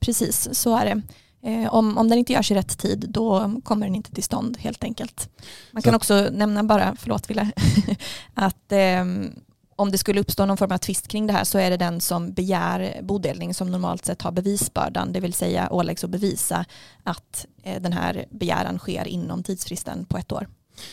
Precis, 0.00 0.48
så 0.52 0.76
är 0.76 0.84
det. 0.84 1.02
Eh, 1.42 1.74
om, 1.74 1.98
om 1.98 2.08
den 2.08 2.18
inte 2.18 2.32
görs 2.32 2.50
i 2.50 2.54
rätt 2.54 2.78
tid 2.78 3.04
då 3.08 3.60
kommer 3.64 3.86
den 3.86 3.94
inte 3.94 4.14
till 4.14 4.24
stånd 4.24 4.56
helt 4.58 4.84
enkelt. 4.84 5.28
Man 5.72 5.82
kan 5.82 5.94
också 5.94 6.28
nämna 6.32 6.64
bara, 6.64 6.96
förlåt 6.98 7.30
Wille, 7.30 7.50
att 8.34 8.72
eh, 8.72 9.04
om 9.76 9.90
det 9.90 9.98
skulle 9.98 10.20
uppstå 10.20 10.46
någon 10.46 10.56
form 10.56 10.72
av 10.72 10.78
tvist 10.78 11.08
kring 11.08 11.26
det 11.26 11.32
här 11.32 11.44
så 11.44 11.58
är 11.58 11.70
det 11.70 11.76
den 11.76 12.00
som 12.00 12.32
begär 12.32 13.00
bodelning 13.02 13.54
som 13.54 13.70
normalt 13.70 14.04
sett 14.04 14.22
har 14.22 14.32
bevisbördan, 14.32 15.12
det 15.12 15.20
vill 15.20 15.32
säga 15.32 15.68
åläggs 15.70 16.04
att 16.04 16.10
bevisa 16.10 16.64
att 17.02 17.46
eh, 17.62 17.82
den 17.82 17.92
här 17.92 18.26
begäran 18.30 18.78
sker 18.78 19.08
inom 19.08 19.42
tidsfristen 19.42 20.04
på 20.04 20.18
ett 20.18 20.32
år. 20.32 20.48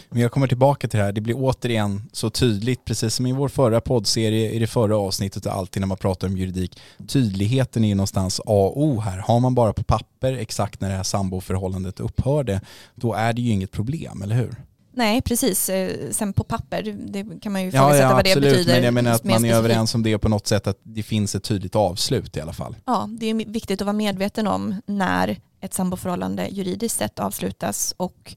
Men 0.09 0.21
jag 0.21 0.31
kommer 0.31 0.47
tillbaka 0.47 0.87
till 0.87 0.97
det 0.99 1.05
här, 1.05 1.11
det 1.11 1.21
blir 1.21 1.35
återigen 1.37 2.09
så 2.11 2.29
tydligt, 2.29 2.85
precis 2.85 3.15
som 3.15 3.25
i 3.25 3.31
vår 3.31 3.49
förra 3.49 3.81
poddserie, 3.81 4.51
i 4.51 4.59
det 4.59 4.67
förra 4.67 4.97
avsnittet 4.97 5.45
och 5.45 5.51
alltid 5.53 5.81
när 5.81 5.87
man 5.87 5.97
pratar 5.97 6.27
om 6.27 6.37
juridik. 6.37 6.79
Tydligheten 7.07 7.83
är 7.83 7.95
någonstans 7.95 8.39
A 8.39 8.43
och 8.45 8.83
O 8.83 8.99
här. 8.99 9.17
Har 9.17 9.39
man 9.39 9.55
bara 9.55 9.73
på 9.73 9.83
papper 9.83 10.33
exakt 10.33 10.81
när 10.81 10.89
det 10.89 10.95
här 10.95 11.03
samboförhållandet 11.03 11.99
upphörde, 11.99 12.61
då 12.95 13.13
är 13.13 13.33
det 13.33 13.41
ju 13.41 13.51
inget 13.51 13.71
problem, 13.71 14.21
eller 14.21 14.35
hur? 14.35 14.55
Nej, 14.95 15.21
precis. 15.21 15.69
Eh, 15.69 16.11
sen 16.11 16.33
på 16.33 16.43
papper, 16.43 16.95
det 17.07 17.39
kan 17.41 17.51
man 17.51 17.61
ju 17.61 17.67
ifrågasätta 17.67 18.03
ja, 18.03 18.09
ja, 18.09 18.15
vad 18.15 18.25
det 18.25 18.35
betyder. 18.35 18.73
Men 18.73 18.83
jag 18.83 18.93
menar 18.93 19.11
att 19.11 19.23
man 19.23 19.45
är 19.45 19.53
överens 19.53 19.95
om 19.95 20.03
det 20.03 20.17
på 20.17 20.29
något 20.29 20.47
sätt, 20.47 20.67
att 20.67 20.79
det 20.83 21.03
finns 21.03 21.35
ett 21.35 21.43
tydligt 21.43 21.75
avslut 21.75 22.37
i 22.37 22.41
alla 22.41 22.53
fall. 22.53 22.75
Ja, 22.85 23.09
det 23.19 23.25
är 23.25 23.33
viktigt 23.33 23.81
att 23.81 23.85
vara 23.85 23.93
medveten 23.93 24.47
om 24.47 24.81
när 24.85 25.39
ett 25.61 25.73
samboförhållande 25.73 26.47
juridiskt 26.47 26.97
sett 26.97 27.19
avslutas 27.19 27.93
och 27.97 28.35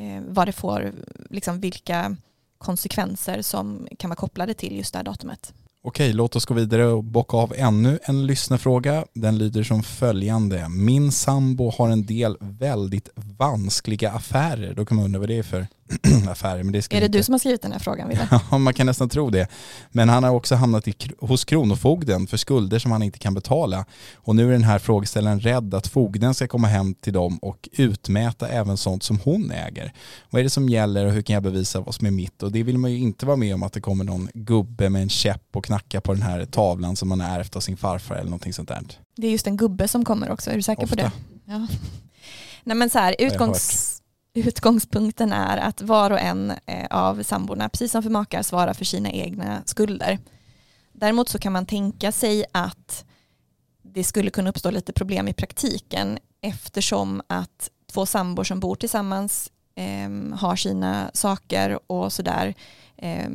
eh, 0.00 0.22
vad 0.28 0.48
det 0.48 0.52
får, 0.52 0.92
liksom 1.30 1.60
vilka 1.60 2.16
konsekvenser 2.58 3.42
som 3.42 3.88
kan 3.98 4.10
vara 4.10 4.16
kopplade 4.16 4.54
till 4.54 4.76
just 4.76 4.92
det 4.92 4.98
här 4.98 5.04
datumet. 5.04 5.54
Okej, 5.82 6.12
låt 6.12 6.36
oss 6.36 6.44
gå 6.44 6.54
vidare 6.54 6.86
och 6.86 7.04
bocka 7.04 7.36
av 7.36 7.52
ännu 7.56 7.98
en 8.02 8.26
lyssnarfråga. 8.26 9.04
Den 9.12 9.38
lyder 9.38 9.62
som 9.62 9.82
följande. 9.82 10.68
Min 10.68 11.12
sambo 11.12 11.70
har 11.70 11.88
en 11.88 12.06
del 12.06 12.36
väldigt 12.40 13.08
vanskliga 13.14 14.12
affärer. 14.12 14.74
Då 14.74 14.84
kan 14.84 14.96
man 14.96 15.04
undra 15.04 15.20
vad 15.20 15.28
det 15.28 15.38
är 15.38 15.42
för 15.42 15.66
affärer. 16.30 16.62
Men 16.62 16.72
det 16.72 16.82
ska 16.82 16.96
Är 16.96 17.00
det 17.00 17.06
inte... 17.06 17.18
du 17.18 17.22
som 17.24 17.34
har 17.34 17.38
skrivit 17.38 17.62
den 17.62 17.72
här 17.72 17.78
frågan 17.78 18.08
Wille? 18.08 18.28
Ja, 18.50 18.58
man 18.58 18.74
kan 18.74 18.86
nästan 18.86 19.08
tro 19.08 19.30
det. 19.30 19.48
Men 19.90 20.08
han 20.08 20.24
har 20.24 20.30
också 20.30 20.54
hamnat 20.54 20.88
i, 20.88 20.94
hos 21.18 21.44
Kronofogden 21.44 22.26
för 22.26 22.36
skulder 22.36 22.78
som 22.78 22.92
han 22.92 23.02
inte 23.02 23.18
kan 23.18 23.34
betala. 23.34 23.84
Och 24.14 24.36
nu 24.36 24.48
är 24.48 24.52
den 24.52 24.64
här 24.64 24.78
frågeställaren 24.78 25.40
rädd 25.40 25.74
att 25.74 25.86
fogden 25.86 26.34
ska 26.34 26.48
komma 26.48 26.68
hem 26.68 26.94
till 26.94 27.12
dem 27.12 27.38
och 27.38 27.68
utmäta 27.72 28.48
även 28.48 28.76
sånt 28.76 29.02
som 29.02 29.18
hon 29.24 29.50
äger. 29.50 29.92
Vad 30.30 30.40
är 30.40 30.44
det 30.44 30.50
som 30.50 30.68
gäller 30.68 31.06
och 31.06 31.12
hur 31.12 31.22
kan 31.22 31.34
jag 31.34 31.42
bevisa 31.42 31.80
vad 31.80 31.94
som 31.94 32.06
är 32.06 32.10
mitt? 32.10 32.42
Och 32.42 32.52
det 32.52 32.62
vill 32.62 32.78
man 32.78 32.90
ju 32.90 32.98
inte 32.98 33.26
vara 33.26 33.36
med 33.36 33.54
om 33.54 33.62
att 33.62 33.72
det 33.72 33.80
kommer 33.80 34.04
någon 34.04 34.28
gubbe 34.34 34.90
med 34.90 35.02
en 35.02 35.08
käpp 35.08 35.42
och 35.52 35.64
knacka 35.64 36.00
på 36.00 36.12
den 36.12 36.22
här 36.22 36.44
tavlan 36.44 36.96
som 36.96 37.08
man 37.08 37.20
är 37.20 37.40
efter 37.40 37.60
sin 37.60 37.76
farfar 37.76 38.14
eller 38.14 38.30
någonting 38.30 38.52
sånt 38.52 38.68
där. 38.68 38.82
Det 39.16 39.26
är 39.26 39.30
just 39.30 39.46
en 39.46 39.56
gubbe 39.56 39.88
som 39.88 40.04
kommer 40.04 40.30
också, 40.30 40.50
är 40.50 40.56
du 40.56 40.62
säker 40.62 40.84
Ofta. 40.84 40.96
på 40.96 41.02
det? 41.02 41.12
Ja. 41.44 41.66
Nej 42.64 42.76
men 42.76 42.90
så 42.90 42.98
här, 42.98 43.16
utgångs, 43.18 43.89
utgångspunkten 44.34 45.32
är 45.32 45.56
att 45.56 45.82
var 45.82 46.10
och 46.10 46.20
en 46.20 46.52
eh, 46.66 46.86
av 46.90 47.22
samborna, 47.22 47.68
precis 47.68 47.92
som 47.92 48.02
för 48.02 48.10
makar, 48.10 48.42
svarar 48.42 48.74
för 48.74 48.84
sina 48.84 49.10
egna 49.10 49.62
skulder. 49.64 50.18
Däremot 50.92 51.28
så 51.28 51.38
kan 51.38 51.52
man 51.52 51.66
tänka 51.66 52.12
sig 52.12 52.44
att 52.52 53.04
det 53.82 54.04
skulle 54.04 54.30
kunna 54.30 54.50
uppstå 54.50 54.70
lite 54.70 54.92
problem 54.92 55.28
i 55.28 55.32
praktiken 55.32 56.18
eftersom 56.40 57.22
att 57.26 57.70
två 57.92 58.06
sambor 58.06 58.44
som 58.44 58.60
bor 58.60 58.74
tillsammans 58.74 59.50
eh, 59.74 60.38
har 60.38 60.56
sina 60.56 61.10
saker 61.14 61.78
och 61.86 62.12
sådär 62.12 62.54
eh, 62.96 63.28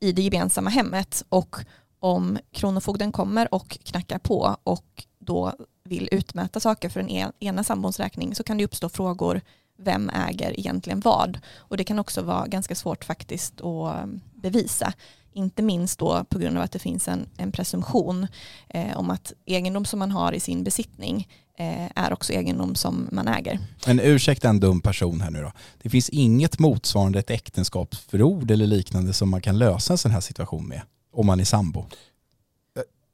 i 0.00 0.12
det 0.12 0.22
gemensamma 0.22 0.70
hemmet 0.70 1.24
och 1.28 1.56
om 2.00 2.38
Kronofogden 2.52 3.12
kommer 3.12 3.54
och 3.54 3.78
knackar 3.84 4.18
på 4.18 4.56
och 4.64 5.04
då 5.18 5.52
vill 5.84 6.08
utmäta 6.12 6.60
saker 6.60 6.88
för 6.88 7.00
den 7.00 7.10
e-, 7.10 7.32
ena 7.40 7.64
sambons 7.64 8.00
räkning 8.00 8.34
så 8.34 8.42
kan 8.42 8.58
det 8.58 8.64
uppstå 8.64 8.88
frågor 8.88 9.40
vem 9.78 10.10
äger 10.10 10.60
egentligen 10.60 11.00
vad 11.00 11.38
och 11.56 11.76
det 11.76 11.84
kan 11.84 11.98
också 11.98 12.22
vara 12.22 12.46
ganska 12.46 12.74
svårt 12.74 13.04
faktiskt 13.04 13.60
att 13.60 13.96
eh, 13.96 14.06
bevisa 14.34 14.92
inte 15.34 15.62
minst 15.62 15.98
då 15.98 16.24
på 16.24 16.38
grund 16.38 16.56
av 16.56 16.62
att 16.62 16.72
det 16.72 16.78
finns 16.78 17.08
en, 17.08 17.26
en 17.36 17.52
presumtion 17.52 18.26
eh, 18.68 18.96
om 18.96 19.10
att 19.10 19.32
egendom 19.44 19.84
som 19.84 19.98
man 19.98 20.10
har 20.10 20.32
i 20.32 20.40
sin 20.40 20.64
besittning 20.64 21.28
eh, 21.58 21.90
är 21.94 22.12
också 22.12 22.32
egendom 22.32 22.74
som 22.74 23.08
man 23.12 23.28
äger. 23.28 23.58
Men 23.86 24.00
ursäkta 24.00 24.48
en 24.48 24.60
dum 24.60 24.80
person 24.80 25.20
här 25.20 25.30
nu 25.30 25.42
då. 25.42 25.52
Det 25.82 25.90
finns 25.90 26.08
inget 26.08 26.58
motsvarande 26.58 27.18
ett 27.18 27.30
äktenskapsförord 27.30 28.50
eller 28.50 28.66
liknande 28.66 29.12
som 29.12 29.30
man 29.30 29.40
kan 29.40 29.58
lösa 29.58 29.92
en 29.92 29.98
sån 29.98 30.10
här 30.10 30.20
situation 30.20 30.68
med 30.68 30.82
om 31.12 31.26
man 31.26 31.40
är 31.40 31.44
sambo. 31.44 31.86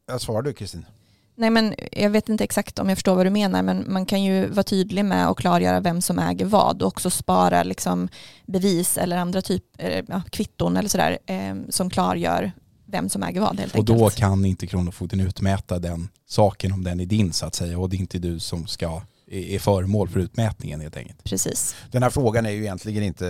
Jag 0.06 0.20
svarar 0.20 0.42
du 0.42 0.52
Kristin? 0.52 0.86
Nej 1.34 1.50
men 1.50 1.74
jag 1.92 2.10
vet 2.10 2.28
inte 2.28 2.44
exakt 2.44 2.78
om 2.78 2.88
jag 2.88 2.98
förstår 2.98 3.14
vad 3.14 3.26
du 3.26 3.30
menar 3.30 3.62
men 3.62 3.92
man 3.92 4.06
kan 4.06 4.22
ju 4.22 4.46
vara 4.46 4.62
tydlig 4.62 5.04
med 5.04 5.28
och 5.28 5.38
klargöra 5.38 5.80
vem 5.80 6.02
som 6.02 6.18
äger 6.18 6.44
vad 6.44 6.82
och 6.82 6.88
också 6.88 7.10
spara 7.10 7.62
liksom 7.62 8.08
bevis 8.46 8.98
eller 8.98 9.16
andra 9.16 9.42
typer, 9.42 10.04
ja, 10.08 10.22
kvitton 10.30 10.76
eller 10.76 10.88
sådär 10.88 11.18
eh, 11.26 11.54
som 11.68 11.90
klargör 11.90 12.52
vem 12.86 13.08
som 13.08 13.22
äger 13.22 13.40
vad 13.40 13.60
helt 13.60 13.74
Och 13.74 13.84
då 13.84 13.94
enkelt. 13.94 14.16
kan 14.16 14.44
inte 14.44 14.66
Kronofogden 14.66 15.20
utmäta 15.20 15.78
den 15.78 16.08
saken 16.26 16.72
om 16.72 16.84
den 16.84 17.00
är 17.00 17.06
din 17.06 17.32
så 17.32 17.46
att 17.46 17.54
säga 17.54 17.78
och 17.78 17.90
det 17.90 17.96
är 17.96 17.98
inte 17.98 18.18
du 18.18 18.38
som 18.38 18.66
ska 18.66 19.02
är 19.30 19.58
föremål 19.58 20.08
för 20.08 20.20
utmätningen 20.20 20.80
helt 20.80 20.96
enkelt. 20.96 21.24
Precis. 21.24 21.76
Den 21.90 22.02
här 22.02 22.10
frågan 22.10 22.46
är 22.46 22.50
ju 22.50 22.60
egentligen 22.60 23.02
inte 23.02 23.26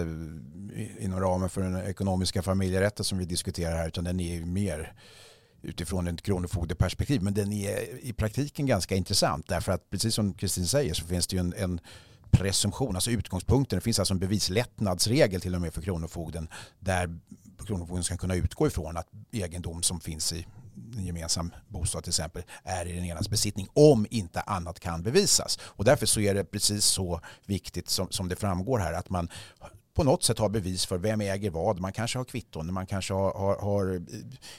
inom 0.99 1.21
ramen 1.21 1.51
för 1.51 1.61
den 1.61 1.77
ekonomiska 1.87 2.43
familjerätten 2.43 3.05
som 3.05 3.19
vi 3.19 3.25
diskuterar 3.25 3.77
här 3.77 3.89
utan 3.89 4.05
den 4.05 4.21
är 4.21 4.35
ju 4.35 4.45
mer 4.45 4.93
utifrån 5.63 6.09
ett 6.09 6.23
kronofogdeperspektiv. 6.23 7.23
Men 7.23 7.35
den 7.35 7.53
är 7.53 8.05
i 8.05 8.13
praktiken 8.13 8.67
ganska 8.67 8.95
intressant 8.95 9.49
därför 9.49 9.73
att 9.73 9.91
precis 9.91 10.15
som 10.15 10.35
Kristin 10.35 10.67
säger 10.67 10.95
så 10.95 11.05
finns 11.05 11.27
det 11.27 11.37
ju 11.37 11.41
en, 11.41 11.55
en 11.57 11.81
presumtion, 12.31 12.95
alltså 12.95 13.11
utgångspunkten. 13.11 13.77
Det 13.77 13.83
finns 13.83 13.99
alltså 13.99 14.15
en 14.15 14.21
bevislättnadsregel 14.21 15.41
till 15.41 15.55
och 15.55 15.61
med 15.61 15.75
för 15.75 15.83
Kronofogden 15.83 16.49
där 16.79 17.19
Kronofogden 17.67 18.05
ska 18.05 18.17
kunna 18.17 18.35
utgå 18.35 18.67
ifrån 18.67 18.97
att 18.97 19.07
egendom 19.33 19.83
som 19.83 20.01
finns 20.01 20.33
i 20.33 20.47
en 20.97 21.05
gemensam 21.05 21.53
bostad 21.69 22.05
till 22.05 22.11
exempel 22.11 22.43
är 22.65 22.87
i 22.87 22.93
den 22.93 23.05
enas 23.05 23.29
besittning 23.29 23.69
om 23.73 24.07
inte 24.11 24.41
annat 24.41 24.81
kan 24.81 25.03
bevisas. 25.03 25.59
Och 25.63 25.85
därför 25.85 26.07
så 26.07 26.21
är 26.21 26.35
det 26.35 26.45
precis 26.45 26.85
så 26.85 27.21
viktigt 27.47 27.89
som, 27.89 28.11
som 28.11 28.29
det 28.29 28.37
framgår 28.37 28.79
här 28.79 28.93
att 28.93 29.11
man 29.11 29.29
på 30.01 30.05
något 30.05 30.23
sätt 30.23 30.39
har 30.39 30.49
bevis 30.49 30.87
för 30.87 30.99
vem 30.99 31.21
äger 31.21 31.51
vad. 31.51 31.81
Man 31.81 31.93
kanske 31.93 32.19
har 32.19 32.25
kvitton, 32.25 32.73
man 32.75 32.87
kanske 32.87 33.15
har, 33.15 33.33
har, 33.33 33.57
har 33.57 33.95
eh, 33.95 34.01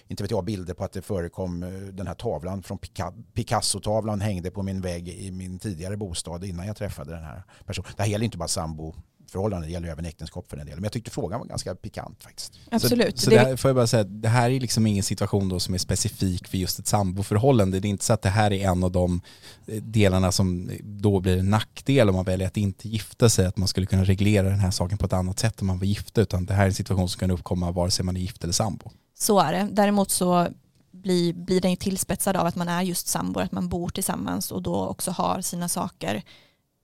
inte 0.08 0.24
vet 0.24 0.32
jag, 0.32 0.46
bilder 0.46 0.74
på 0.74 0.84
att 0.84 0.92
det 0.94 1.02
förekom 1.02 1.64
eh, 1.64 1.70
den 1.70 2.08
här 2.08 2.14
tavlan 2.14 2.64
från 2.64 2.78
Pica- 2.78 3.24
Picasso-tavlan 3.34 4.22
hängde 4.22 4.52
på 4.52 4.64
min 4.64 4.82
vägg 4.82 5.10
i 5.10 5.32
min 5.32 5.60
tidigare 5.60 5.98
bostad 5.98 6.44
innan 6.44 6.68
jag 6.68 6.76
träffade 6.76 7.12
den 7.12 7.24
här 7.24 7.44
personen. 7.66 7.92
Det 7.98 8.04
här 8.04 8.10
gäller 8.10 8.26
inte 8.26 8.38
bara 8.38 8.48
sambo 8.48 8.96
förhållande, 9.32 9.68
det 9.68 9.72
gäller 9.74 9.88
även 9.88 10.06
äktenskap 10.06 10.50
för 10.50 10.58
den 10.58 10.66
delen. 10.66 10.80
Men 10.80 10.84
jag 10.84 10.92
tyckte 10.92 11.12
frågan 11.12 11.40
var 11.40 11.48
ganska 11.48 11.76
pikant 11.76 12.24
faktiskt. 12.24 12.54
Absolut. 12.72 13.18
Så, 13.20 13.24
så 13.24 13.30
Det- 13.30 13.40
här, 13.40 13.56
får 13.56 13.70
jag 13.70 13.76
bara 13.76 13.88
säga, 13.88 14.04
det 14.04 14.28
här 14.30 14.50
är 14.50 14.60
liksom 14.60 14.88
ingen 14.88 15.04
situation 15.04 15.50
då 15.50 15.60
som 15.60 15.74
är 15.74 15.78
specifik 15.78 16.48
för 16.48 16.58
just 16.58 16.80
ett 16.80 16.88
samboförhållande. 16.88 17.80
Det 17.80 17.88
är 17.88 17.90
inte 17.90 18.06
så 18.06 18.14
att 18.14 18.22
det 18.22 18.30
här 18.30 18.54
är 18.54 18.70
en 18.72 18.84
av 18.84 18.92
de 18.92 19.22
eh, 19.68 19.82
delarna 19.84 20.32
som 20.32 20.72
då 20.84 21.20
blir 21.20 21.38
en 21.38 21.50
nackdel 21.50 22.10
om 22.10 22.16
man 22.16 22.26
väljer 22.26 22.48
att 22.48 22.58
inte 22.58 22.90
gifta 22.90 23.30
sig, 23.30 23.46
att 23.46 23.58
man 23.58 23.68
skulle 23.68 23.86
kunna 23.86 24.04
reglera 24.04 24.50
den 24.50 24.60
här 24.60 24.72
saken 24.72 24.98
på 24.98 25.06
ett 25.06 25.14
annat 25.14 25.40
sätt 25.40 25.62
om 25.62 25.68
man 25.68 25.80
var 25.80 25.86
gifta, 25.86 26.22
utan 26.22 26.46
det 26.46 26.54
här 26.54 26.64
är 26.64 26.68
en 26.68 26.74
situation 26.74 27.10
som 27.10 27.20
kan 27.20 27.32
uppkomma 27.32 27.72
vare 27.72 27.92
sig 27.92 28.06
man 28.06 28.18
är 28.18 28.22
gift 28.22 28.44
eller 28.44 28.54
sambo. 28.54 28.92
Så 29.20 29.40
är 29.40 29.54
det. 29.54 29.68
Däremot 29.72 30.12
så 30.12 30.48
blir, 30.92 31.34
blir 31.34 31.62
den 31.62 31.72
ju 31.72 31.78
tillspetsad 31.78 32.36
av 32.38 32.46
att 32.46 32.56
man 32.56 32.68
är 32.70 32.82
just 32.82 33.08
sambor, 33.08 33.42
att 33.42 33.52
man 33.52 33.70
bor 33.70 33.90
tillsammans 33.90 34.52
och 34.52 34.62
då 34.62 34.86
också 34.88 35.12
har 35.12 35.42
sina 35.42 35.70
saker 35.70 36.24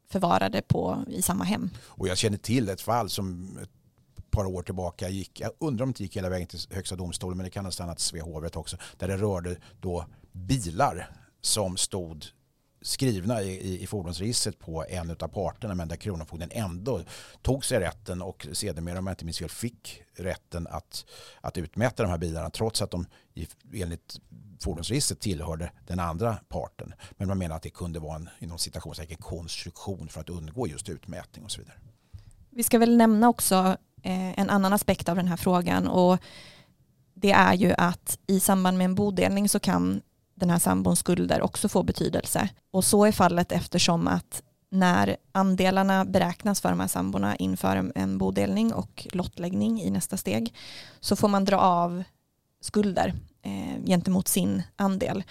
förvarade 0.10 0.62
på, 0.62 1.04
i 1.08 1.22
samma 1.22 1.43
hem. 1.43 1.70
Och 1.86 2.08
jag 2.08 2.17
känner 2.17 2.38
till 2.38 2.70
ett 2.70 2.82
fall 2.82 3.10
som 3.10 3.58
ett 3.63 3.70
par 4.32 4.46
år 4.46 4.63
tillbaka 4.63 5.10
gick, 5.10 5.39
jag 5.39 5.52
undrar 5.60 5.84
om 5.84 5.91
det 5.91 6.04
gick 6.04 6.17
hela 6.17 6.30
vägen 6.30 6.48
till 6.48 6.60
Högsta 6.70 6.96
domstolen 6.96 7.38
men 7.38 7.43
det 7.43 7.50
kan 7.50 7.65
ha 7.65 7.72
stannat 7.72 8.00
Svea 8.00 8.24
hovrätt 8.24 8.56
också, 8.56 8.78
där 8.98 9.08
det 9.08 9.17
rörde 9.17 9.58
då 9.82 10.06
bilar 10.32 11.10
som 11.41 11.78
stod 11.78 12.26
skrivna 12.88 13.41
i, 13.41 13.50
i, 13.50 13.84
i 13.84 13.88
fordonsregistret 13.88 14.60
på 14.60 14.86
en 14.89 15.12
av 15.12 15.28
parterna 15.28 15.76
men 15.76 15.88
där 15.88 15.95
Kronofogden 15.95 16.50
ändå 16.52 17.02
tog 17.41 17.65
sig 17.65 17.80
rätten 17.80 18.21
och 18.21 18.47
sedermera 18.52 19.00
om 19.00 19.08
jag 19.08 19.12
inte 19.12 19.26
minns 19.26 19.39
fel 19.39 19.50
fick 19.50 20.02
rätten 20.15 20.67
att, 20.67 21.06
att 21.41 21.58
utmäta 21.58 22.04
de 22.04 22.10
här 22.10 22.17
bilarna 22.17 22.50
trots 22.50 22.82
att 22.82 22.91
de 22.91 23.06
i, 23.34 23.47
enligt 23.73 24.19
fordonsregistret 24.60 25.19
tillhörde 25.19 25.71
den 25.88 26.00
andra 26.00 26.38
parten. 26.50 26.93
Men 27.12 27.28
man 27.28 27.38
menar 27.38 27.56
att 27.56 27.62
det 27.62 27.69
kunde 27.69 28.00
vara 28.00 28.15
en 28.15 28.30
inom 28.39 28.58
citationstecken 28.58 29.17
konstruktion 29.17 30.08
för 30.08 30.21
att 30.21 30.30
undgå 30.30 30.67
just 30.67 30.89
utmätning 30.89 31.45
och 31.45 31.52
så 31.52 31.62
vidare. 31.62 31.76
Vi 32.50 32.63
ska 32.63 32.80
väl 32.80 32.97
nämna 32.97 33.30
också 33.30 33.78
eh, 34.04 34.39
en 34.39 34.50
annan 34.50 34.73
aspekt 34.73 35.10
av 35.10 35.15
den 35.15 35.28
här 35.28 35.38
frågan 35.38 35.88
och 35.88 36.19
det 37.13 37.32
är 37.32 37.54
ju 37.54 37.73
att 37.78 38.19
i 38.28 38.39
samband 38.39 38.78
med 38.78 38.86
en 38.86 38.95
bodelning 38.95 39.50
så 39.50 39.60
kan 39.60 40.02
den 40.39 40.50
här 40.50 40.60
sambons 40.60 41.00
skulder 41.00 41.41
också 41.41 41.69
få 41.69 41.84
betydelse. 41.84 42.50
Och 42.71 42.84
så 42.84 43.06
är 43.06 43.12
fallet 43.12 43.52
eftersom 43.52 44.08
att 44.08 44.41
när 44.69 45.17
andelarna 45.32 46.06
beräknas 46.06 46.62
för 46.62 46.69
de 46.69 46.80
här 46.80 46.88
samborna 46.88 47.36
inför 47.36 47.76
en, 47.76 47.91
en 47.95 48.17
bodelning 48.17 48.73
och 48.73 49.08
lottläggning 49.12 49.82
i 49.82 49.89
nästa 49.89 50.17
steg 50.17 50.54
så 51.00 51.15
får 51.15 51.28
man 51.28 51.45
dra 51.45 51.58
av 51.58 52.04
skulder 52.62 53.13
eh, 53.41 53.86
gentemot 53.86 54.28
sin 54.28 54.63
andel. 54.76 55.23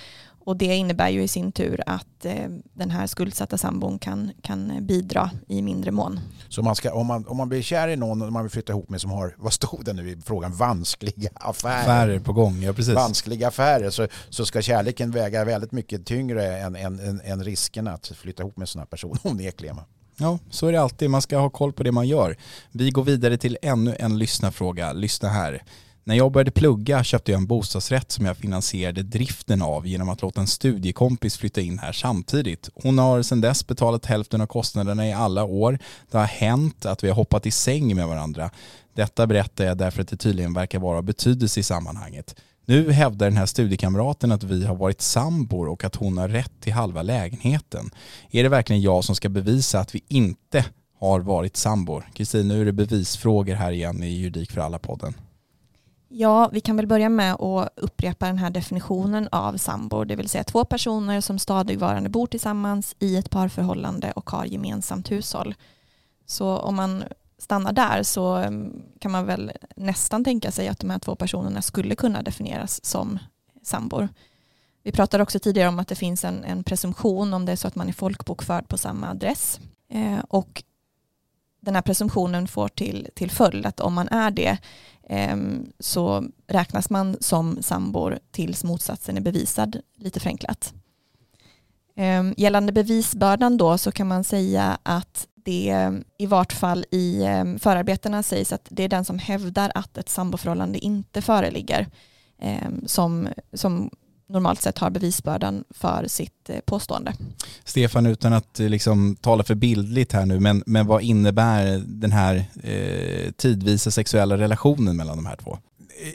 Och 0.47 0.57
det 0.57 0.77
innebär 0.77 1.09
ju 1.09 1.23
i 1.23 1.29
sin 1.29 1.53
tur 1.53 1.83
att 1.87 2.25
eh, 2.25 2.49
den 2.75 2.91
här 2.91 3.07
skuldsatta 3.07 3.59
sambon 3.59 3.99
kan, 3.99 4.33
kan 4.43 4.87
bidra 4.87 5.31
i 5.49 5.63
mindre 5.63 5.91
mån. 5.91 6.21
Så 6.49 6.63
man 6.63 6.77
ska, 6.77 6.93
om, 6.95 7.07
man, 7.07 7.27
om 7.27 7.37
man 7.37 7.49
blir 7.49 7.63
kär 7.63 7.89
i 7.89 7.97
någon 7.97 8.23
och 8.23 8.33
man 8.33 8.43
vill 8.43 8.51
flytta 8.51 8.73
ihop 8.73 8.89
med 8.89 9.01
som 9.01 9.11
har, 9.11 9.35
vad 9.39 9.53
stod 9.53 9.85
det 9.85 9.93
nu 9.93 10.11
i 10.11 10.17
frågan, 10.17 10.53
vanskliga 10.53 11.31
affärer. 11.35 11.81
Affärer 11.81 12.19
på 12.19 12.33
gång, 12.33 12.63
ja 12.63 12.73
precis. 12.73 12.95
Vanskliga 12.95 13.49
affärer 13.49 13.91
så, 13.91 14.07
så 14.29 14.47
ska 14.47 14.63
kärleken 14.63 15.11
väga 15.11 15.45
väldigt 15.45 15.73
mycket 15.73 16.07
tyngre 16.07 16.59
än, 16.59 16.77
än, 16.77 17.01
än, 17.01 17.21
än 17.25 17.45
risken 17.45 17.89
att 17.89 18.07
flytta 18.07 18.43
ihop 18.43 18.57
med 18.57 18.63
en 18.63 18.67
sån 18.67 18.79
här 18.79 18.87
person 18.87 19.19
onekligen. 19.25 19.77
Ja, 20.17 20.39
så 20.51 20.67
är 20.67 20.73
det 20.73 20.81
alltid. 20.81 21.11
Man 21.11 21.23
ska 21.23 21.39
ha 21.39 21.51
koll 21.51 21.73
på 21.73 21.83
det 21.83 21.93
man 21.93 22.09
gör. 22.09 22.37
Vi 22.73 22.91
går 22.91 23.05
vidare 23.05 23.37
till 23.37 23.59
ännu 23.63 23.97
en 23.99 24.19
lyssnarfråga. 24.19 24.93
Lyssna 24.93 25.29
här. 25.29 25.63
När 26.09 26.15
jag 26.15 26.33
började 26.33 26.51
plugga 26.51 27.05
köpte 27.05 27.33
jag 27.33 27.39
en 27.39 27.47
bostadsrätt 27.47 28.13
som 28.13 28.27
jag 28.27 28.37
finansierade 28.37 29.03
driften 29.03 29.63
av 29.63 29.87
genom 29.87 30.09
att 30.09 30.23
låta 30.23 30.41
en 30.41 30.47
studiekompis 30.47 31.37
flytta 31.37 31.61
in 31.61 31.79
här 31.79 31.93
samtidigt. 31.93 32.71
Hon 32.75 32.99
har 32.99 33.23
sedan 33.23 33.41
dess 33.41 33.67
betalat 33.67 34.07
hälften 34.07 34.41
av 34.41 34.47
kostnaderna 34.47 35.09
i 35.09 35.13
alla 35.13 35.45
år. 35.45 35.79
Det 36.11 36.19
har 36.19 36.25
hänt 36.25 36.87
att 36.87 37.05
vi 37.05 37.09
har 37.09 37.15
hoppat 37.15 37.47
i 37.47 37.51
säng 37.51 37.97
med 37.97 38.09
varandra. 38.09 38.51
Detta 38.95 39.27
berättar 39.27 39.65
jag 39.65 39.79
därför 39.79 40.03
att 40.03 40.09
det 40.09 40.17
tydligen 40.17 40.55
verkar 40.55 40.79
vara 40.79 40.99
av 40.99 41.03
betydelse 41.03 41.61
i 41.61 41.63
sammanhanget. 41.63 42.37
Nu 42.67 42.93
hävdar 42.93 43.27
den 43.27 43.37
här 43.37 43.47
studiekamraten 43.47 44.33
att 44.33 44.43
vi 44.43 44.65
har 44.65 44.77
varit 44.77 45.01
sambor 45.01 45.69
och 45.69 45.85
att 45.85 45.97
hon 45.97 46.19
har 46.19 46.29
rätt 46.29 46.53
till 46.61 46.73
halva 46.73 47.03
lägenheten. 47.03 47.91
Är 48.31 48.43
det 48.43 48.49
verkligen 48.49 48.83
jag 48.83 49.05
som 49.05 49.15
ska 49.15 49.29
bevisa 49.29 49.81
att 49.81 49.95
vi 49.95 50.05
inte 50.09 50.65
har 51.01 51.21
varit 51.21 51.57
sambor? 51.57 52.09
Kristin, 52.15 52.49
nu 52.49 52.61
är 52.61 52.65
det 52.65 52.73
bevisfrågor 52.73 53.55
här 53.55 53.73
igen 53.73 54.03
i 54.03 54.09
Juridik 54.09 54.53
för 54.53 54.61
alla-podden. 54.61 55.15
Ja, 56.19 56.49
vi 56.53 56.61
kan 56.61 56.77
väl 56.77 56.87
börja 56.87 57.09
med 57.09 57.35
att 57.35 57.69
upprepa 57.77 58.27
den 58.27 58.39
här 58.39 58.51
definitionen 58.51 59.29
av 59.33 59.57
sambor, 59.57 60.05
det 60.05 60.17
vill 60.17 60.29
säga 60.29 60.45
två 60.45 60.65
personer 60.65 61.21
som 61.21 61.39
stadigvarande 61.39 62.09
bor 62.09 62.27
tillsammans 62.27 62.97
i 62.99 63.17
ett 63.17 63.31
parförhållande 63.31 64.13
och 64.13 64.31
har 64.31 64.45
gemensamt 64.45 65.11
hushåll. 65.11 65.55
Så 66.27 66.57
om 66.57 66.77
man 66.77 67.05
stannar 67.39 67.73
där 67.73 68.03
så 68.03 68.35
mm, 68.35 68.83
kan 68.99 69.11
man 69.11 69.27
väl 69.27 69.53
nästan 69.77 70.25
tänka 70.25 70.51
sig 70.51 70.69
att 70.69 70.79
de 70.79 70.91
här 70.91 70.99
två 70.99 71.15
personerna 71.15 71.63
skulle 71.63 71.95
kunna 71.95 72.23
definieras 72.23 72.85
som 72.85 73.19
sambor. 73.63 74.09
Vi 74.83 74.93
pratade 74.93 75.23
också 75.23 75.39
tidigare 75.39 75.69
om 75.69 75.79
att 75.79 75.89
det 75.89 75.95
finns 75.95 76.25
en, 76.25 76.45
en 76.45 76.65
presumtion 76.65 77.35
om 77.35 77.45
det 77.45 77.53
är 77.53 77.57
så 77.57 77.69
att 77.69 77.77
man 77.77 77.89
är 77.89 77.93
folkbokförd 77.93 78.69
på 78.69 78.79
samma 78.79 79.11
adress. 79.11 79.61
Eh, 79.89 80.19
och 80.29 80.63
den 81.61 81.75
här 81.75 81.83
presumtionen 81.83 82.49
får 82.49 82.69
till, 82.69 83.09
till 83.15 83.31
följd 83.31 83.67
att 83.67 83.81
om 83.81 83.95
man 83.95 84.09
är 84.09 84.31
det 84.31 84.59
Ehm, 85.09 85.73
så 85.79 86.25
räknas 86.47 86.91
man 86.91 87.17
som 87.21 87.63
sambor 87.63 88.19
tills 88.31 88.65
motsatsen 88.65 89.17
är 89.17 89.21
bevisad, 89.21 89.81
lite 89.97 90.21
förenklat. 90.21 90.75
Ehm, 91.97 92.35
gällande 92.37 92.73
bevisbördan 92.73 93.57
då 93.57 93.79
så 93.79 93.93
kan 93.93 94.07
man 94.07 94.25
säga 94.25 94.79
att 94.83 95.27
det 95.35 95.91
i 96.19 96.27
vart 96.27 96.53
fall 96.53 96.85
i 96.91 97.25
ehm, 97.25 97.59
förarbetena 97.59 98.23
sägs 98.23 98.53
att 98.53 98.67
det 98.71 98.83
är 98.83 98.89
den 98.89 99.05
som 99.05 99.19
hävdar 99.19 99.73
att 99.75 99.99
ett 99.99 100.09
samboförhållande 100.09 100.79
inte 100.79 101.23
föreligger 101.23 101.87
som, 102.87 103.29
som 103.53 103.91
normalt 104.29 104.63
sett 104.63 104.79
har 104.79 104.91
bevisbördan 104.91 105.65
för 105.71 106.05
sitt 106.09 106.51
eh, 106.51 106.61
påstående. 106.61 107.13
Stefan, 107.65 108.07
utan 108.07 108.33
att 108.33 108.61
eh, 108.61 108.69
liksom 108.69 109.17
tala 109.17 109.45
för 109.45 109.55
bildligt 109.55 110.13
här 110.13 110.27
nu, 110.27 110.41
men, 110.41 110.63
men 110.67 110.87
vad 110.87 111.03
innebär 111.03 111.83
den 111.87 112.13
här 112.13 112.45
eh, 112.63 113.31
tidvisa 113.33 113.91
sexuella 113.91 114.39
relationen 114.39 114.97
mellan 114.97 115.17
de 115.17 115.27
här 115.27 115.37
två? 115.37 115.59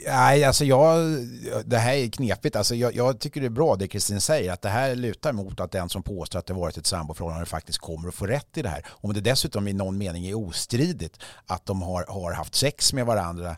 Nej, 0.06 0.44
alltså 0.44 0.64
jag, 0.64 0.98
det 1.64 1.78
här 1.78 1.94
är 1.94 2.08
knepigt. 2.08 2.56
Alltså 2.56 2.74
jag, 2.74 2.94
jag 2.94 3.20
tycker 3.20 3.40
det 3.40 3.46
är 3.46 3.50
bra 3.50 3.76
det 3.76 3.88
Kristin 3.88 4.20
säger, 4.20 4.52
att 4.52 4.62
det 4.62 4.68
här 4.68 4.94
lutar 4.94 5.32
mot 5.32 5.60
att 5.60 5.70
den 5.70 5.88
som 5.88 6.02
påstår 6.02 6.38
att 6.38 6.46
det 6.46 6.54
varit 6.54 6.76
ett 6.76 6.86
samboförhållande 6.86 7.46
faktiskt 7.46 7.78
kommer 7.78 8.08
att 8.08 8.14
få 8.14 8.26
rätt 8.26 8.56
i 8.58 8.62
det 8.62 8.68
här. 8.68 8.86
Om 8.90 9.12
det 9.12 9.20
dessutom 9.20 9.68
i 9.68 9.72
någon 9.72 9.98
mening 9.98 10.26
är 10.26 10.34
ostridigt 10.34 11.18
att 11.46 11.66
de 11.66 11.82
har, 11.82 12.04
har 12.08 12.32
haft 12.32 12.54
sex 12.54 12.92
med 12.92 13.06
varandra, 13.06 13.56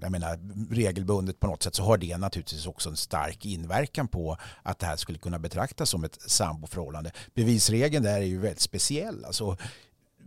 jag 0.00 0.12
menar 0.12 0.38
regelbundet 0.74 1.40
på 1.40 1.46
något 1.46 1.62
sätt, 1.62 1.74
så 1.74 1.82
har 1.82 1.98
det 1.98 2.16
naturligtvis 2.16 2.66
också 2.66 2.88
en 2.88 2.96
stark 2.96 3.46
inverkan 3.46 4.08
på 4.08 4.36
att 4.62 4.78
det 4.78 4.86
här 4.86 4.96
skulle 4.96 5.18
kunna 5.18 5.38
betraktas 5.38 5.90
som 5.90 6.04
ett 6.04 6.18
samboförhållande. 6.26 7.12
Bevisregeln 7.34 8.04
där 8.04 8.16
är 8.16 8.20
ju 8.20 8.38
väldigt 8.38 8.60
speciell. 8.60 9.24
Alltså, 9.24 9.56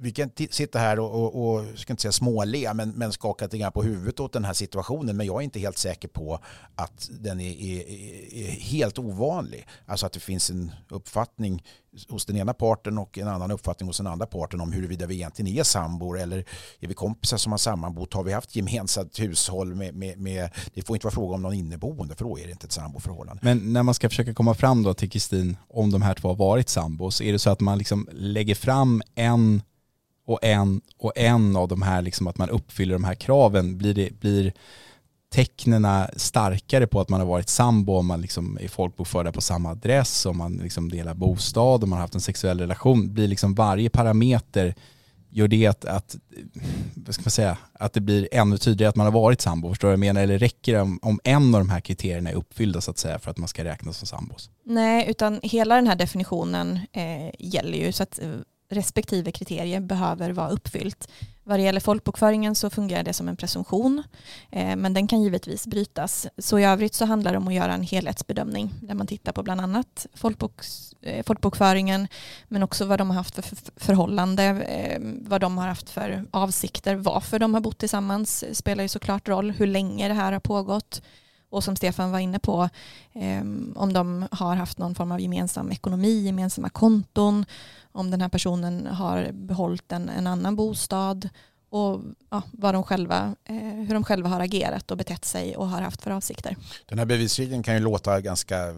vi 0.01 0.11
kan 0.11 0.31
sitta 0.49 0.79
här 0.79 0.99
och, 0.99 1.11
och, 1.11 1.45
och 1.45 1.79
ska 1.79 1.93
inte 1.93 2.01
säga 2.01 2.11
småle, 2.11 2.73
men, 2.73 2.89
men 2.89 3.11
skaka 3.11 3.45
lite 3.45 3.57
grann 3.57 3.71
på 3.71 3.83
huvudet 3.83 4.19
åt 4.19 4.33
den 4.33 4.45
här 4.45 4.53
situationen. 4.53 5.17
Men 5.17 5.25
jag 5.25 5.35
är 5.35 5.41
inte 5.41 5.59
helt 5.59 5.77
säker 5.77 6.07
på 6.07 6.39
att 6.75 7.09
den 7.11 7.39
är, 7.39 7.61
är, 7.61 7.89
är, 8.33 8.51
helt 8.51 8.99
ovanlig. 8.99 9.67
Alltså 9.85 10.05
att 10.05 10.13
det 10.13 10.19
finns 10.19 10.49
en 10.49 10.71
uppfattning 10.89 11.63
hos 12.09 12.25
den 12.25 12.37
ena 12.37 12.53
parten 12.53 12.97
och 12.97 13.17
en 13.17 13.27
annan 13.27 13.51
uppfattning 13.51 13.87
hos 13.87 13.97
den 13.97 14.07
andra 14.07 14.25
parten 14.25 14.61
om 14.61 14.71
huruvida 14.71 15.05
vi 15.05 15.15
egentligen 15.15 15.57
är 15.57 15.63
sambor 15.63 16.19
eller 16.19 16.45
är 16.79 16.87
vi 16.87 16.93
kompisar 16.93 17.37
som 17.37 17.51
har 17.51 17.57
sammanbott. 17.57 18.13
Har 18.13 18.23
vi 18.23 18.33
haft 18.33 18.55
gemensamt 18.55 19.19
hushåll 19.19 19.75
med, 19.75 19.95
med, 19.95 20.19
med, 20.19 20.49
det 20.73 20.81
får 20.81 20.95
inte 20.95 21.05
vara 21.05 21.13
fråga 21.13 21.35
om 21.35 21.41
någon 21.41 21.53
inneboende 21.53 22.15
för 22.15 22.25
då 22.25 22.39
är 22.39 22.45
det 22.45 22.51
inte 22.51 22.65
ett 22.65 22.71
samboförhållande. 22.71 23.41
Men 23.43 23.73
när 23.73 23.83
man 23.83 23.93
ska 23.93 24.09
försöka 24.09 24.33
komma 24.33 24.53
fram 24.53 24.83
då 24.83 24.93
till 24.93 25.09
Kristin 25.09 25.57
om 25.69 25.91
de 25.91 26.01
här 26.01 26.13
två 26.13 26.27
har 26.27 26.35
varit 26.35 26.69
sambos, 26.69 27.21
är 27.21 27.31
det 27.31 27.39
så 27.39 27.49
att 27.49 27.59
man 27.59 27.77
liksom 27.77 28.09
lägger 28.11 28.55
fram 28.55 29.01
en 29.15 29.61
och 30.29 30.39
en 30.41 30.81
och 30.97 31.13
en 31.15 31.55
av 31.55 31.67
de 31.67 31.81
här, 31.81 32.01
liksom 32.01 32.27
att 32.27 32.37
man 32.37 32.49
uppfyller 32.49 32.93
de 32.93 33.03
här 33.03 33.15
kraven, 33.15 33.77
blir, 33.77 33.93
det, 33.93 34.19
blir 34.19 34.53
tecknena 35.33 36.09
starkare 36.15 36.87
på 36.87 37.01
att 37.01 37.09
man 37.09 37.19
har 37.19 37.27
varit 37.27 37.49
sambo, 37.49 37.93
om 37.93 38.05
man 38.05 38.21
liksom 38.21 38.57
är 38.61 38.67
folkbokförda 38.67 39.31
på 39.31 39.41
samma 39.41 39.69
adress, 39.69 40.25
om 40.25 40.37
man 40.37 40.53
liksom 40.53 40.89
delar 40.89 41.13
bostad, 41.13 41.83
om 41.83 41.89
man 41.89 41.97
har 41.97 42.01
haft 42.01 42.15
en 42.15 42.21
sexuell 42.21 42.59
relation, 42.59 43.13
blir 43.13 43.27
liksom 43.27 43.55
varje 43.55 43.89
parameter 43.89 44.75
gör 45.29 45.47
det 45.47 45.67
att, 45.67 45.85
att, 45.85 46.15
vad 46.95 47.15
ska 47.15 47.23
man 47.23 47.31
säga, 47.31 47.57
att 47.73 47.93
det 47.93 48.01
blir 48.01 48.27
ännu 48.31 48.57
tydligare 48.57 48.89
att 48.89 48.95
man 48.95 49.05
har 49.05 49.13
varit 49.13 49.41
sambo? 49.41 49.69
Förstår 49.69 49.87
du 49.87 49.89
vad 49.89 49.93
jag 49.93 49.99
menar? 49.99 50.21
Eller 50.21 50.39
räcker 50.39 50.73
det 50.73 50.81
om, 50.81 50.99
om 51.01 51.19
en 51.23 51.55
av 51.55 51.61
de 51.61 51.69
här 51.69 51.79
kriterierna 51.79 52.29
är 52.29 52.35
uppfyllda 52.35 52.81
så 52.81 52.91
att 52.91 52.97
säga 52.97 53.19
för 53.19 53.31
att 53.31 53.37
man 53.37 53.47
ska 53.47 53.63
räknas 53.63 53.97
som 53.97 54.07
sambos? 54.07 54.49
Nej, 54.63 55.09
utan 55.09 55.39
hela 55.43 55.75
den 55.75 55.87
här 55.87 55.95
definitionen 55.95 56.79
eh, 56.91 57.31
gäller 57.39 57.77
ju 57.77 57.91
så 57.91 58.03
att 58.03 58.19
eh, 58.19 58.29
respektive 58.69 59.31
kriterie 59.31 59.79
behöver 59.81 60.31
vara 60.31 60.49
uppfyllt. 60.49 61.07
Vad 61.49 61.59
det 61.59 61.63
gäller 61.63 61.79
folkbokföringen 61.79 62.55
så 62.55 62.69
fungerar 62.69 63.03
det 63.03 63.13
som 63.13 63.27
en 63.27 63.35
presumtion, 63.35 64.03
eh, 64.51 64.75
men 64.75 64.93
den 64.93 65.07
kan 65.07 65.21
givetvis 65.21 65.67
brytas. 65.67 66.27
Så 66.37 66.59
i 66.59 66.63
övrigt 66.63 66.93
så 66.93 67.05
handlar 67.05 67.31
det 67.31 67.37
om 67.37 67.47
att 67.47 67.53
göra 67.53 67.73
en 67.73 67.83
helhetsbedömning 67.83 68.73
där 68.81 68.95
man 68.95 69.07
tittar 69.07 69.31
på 69.31 69.43
bland 69.43 69.61
annat 69.61 70.07
eh, 71.01 71.23
folkbokföringen, 71.23 72.07
men 72.47 72.63
också 72.63 72.85
vad 72.85 72.99
de 72.99 73.09
har 73.09 73.17
haft 73.17 73.35
för 73.35 73.57
förhållande, 73.75 74.43
eh, 74.43 74.99
vad 75.01 75.41
de 75.41 75.57
har 75.57 75.67
haft 75.67 75.89
för 75.89 76.25
avsikter, 76.31 76.95
varför 76.95 77.39
de 77.39 77.53
har 77.53 77.61
bott 77.61 77.77
tillsammans 77.77 78.45
spelar 78.57 78.83
ju 78.83 78.87
såklart 78.87 79.27
roll, 79.29 79.51
hur 79.51 79.67
länge 79.67 80.07
det 80.07 80.13
här 80.13 80.31
har 80.31 80.39
pågått, 80.39 81.01
och 81.51 81.63
som 81.63 81.75
Stefan 81.75 82.11
var 82.11 82.19
inne 82.19 82.39
på, 82.39 82.69
om 83.75 83.93
de 83.93 84.27
har 84.31 84.55
haft 84.55 84.77
någon 84.77 84.95
form 84.95 85.11
av 85.11 85.21
gemensam 85.21 85.71
ekonomi, 85.71 86.25
gemensamma 86.25 86.69
konton, 86.69 87.45
om 87.99 88.11
den 88.11 88.21
här 88.21 88.29
personen 88.29 88.85
har 88.85 89.31
behållit 89.31 89.91
en, 89.91 90.09
en 90.09 90.27
annan 90.27 90.55
bostad 90.55 91.29
och 91.69 92.01
ja, 92.29 92.41
vad 92.51 92.75
de 92.75 92.83
själva, 92.83 93.35
eh, 93.45 93.55
hur 93.55 93.93
de 93.93 94.03
själva 94.03 94.29
har 94.29 94.39
agerat 94.39 94.91
och 94.91 94.97
betett 94.97 95.25
sig 95.25 95.57
och 95.57 95.67
har 95.67 95.81
haft 95.81 96.01
för 96.01 96.11
avsikter. 96.11 96.55
Den 96.85 96.99
här 96.99 97.05
bevisregeln 97.05 97.63
kan 97.63 97.73
ju 97.73 97.79
låta 97.79 98.21
ganska 98.21 98.75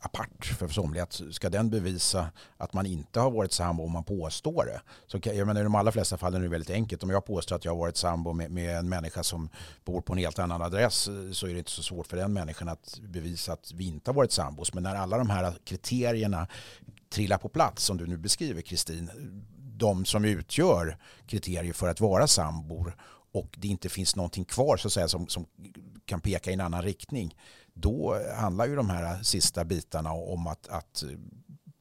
apart 0.00 0.44
för 0.58 0.68
somliga. 0.68 1.06
Ska 1.30 1.50
den 1.50 1.70
bevisa 1.70 2.30
att 2.56 2.72
man 2.72 2.86
inte 2.86 3.20
har 3.20 3.30
varit 3.30 3.52
sambo 3.52 3.84
om 3.84 3.92
man 3.92 4.04
påstår 4.04 4.64
det? 4.64 4.80
Så 5.06 5.18
jag 5.22 5.46
menar, 5.46 5.60
I 5.60 5.64
de 5.64 5.74
allra 5.74 5.92
flesta 5.92 6.18
fallen 6.18 6.40
är 6.40 6.44
det 6.44 6.50
väldigt 6.50 6.70
enkelt. 6.70 7.02
Om 7.02 7.10
jag 7.10 7.24
påstår 7.24 7.56
att 7.56 7.64
jag 7.64 7.72
har 7.72 7.78
varit 7.78 7.96
sambo 7.96 8.32
med, 8.32 8.50
med, 8.50 8.78
en 8.78 8.88
människa 8.88 9.22
som 9.22 9.48
bor 9.84 10.00
på 10.00 10.12
en 10.12 10.18
helt 10.18 10.38
annan 10.38 10.62
adress 10.62 11.08
så 11.32 11.46
är 11.46 11.52
det 11.52 11.58
inte 11.58 11.70
så 11.70 11.82
svårt 11.82 12.06
för 12.06 12.16
den 12.16 12.32
människan 12.32 12.68
att 12.68 13.00
bevisa 13.02 13.52
att 13.52 13.72
vi 13.74 13.86
inte 13.86 14.10
har 14.10 14.14
varit 14.14 14.32
sambos. 14.32 14.74
Men 14.74 14.82
när 14.82 14.94
alla 14.94 15.18
de 15.18 15.30
här 15.30 15.54
kriterierna 15.64 16.46
trillar 17.12 17.38
på 17.38 17.48
plats 17.48 17.84
som 17.84 17.96
du 17.96 18.06
nu 18.06 18.16
beskriver 18.16 18.62
Kristin, 18.62 19.10
de 19.58 20.04
som 20.04 20.24
utgör 20.24 20.98
kriterier 21.26 21.72
för 21.72 21.88
att 21.88 22.00
vara 22.00 22.26
sambor 22.26 22.96
och 23.32 23.56
det 23.58 23.68
inte 23.68 23.88
finns 23.88 24.16
någonting 24.16 24.44
kvar 24.44 24.76
så 24.76 24.88
att 24.88 24.92
säga, 24.92 25.08
som, 25.08 25.28
som 25.28 25.46
kan 26.04 26.20
peka 26.20 26.50
i 26.50 26.54
en 26.54 26.60
annan 26.60 26.82
riktning 26.82 27.36
då 27.74 28.18
handlar 28.36 28.66
ju 28.66 28.76
de 28.76 28.90
här 28.90 29.22
sista 29.22 29.64
bitarna 29.64 30.12
om 30.12 30.46
att, 30.46 30.68
att 30.68 31.04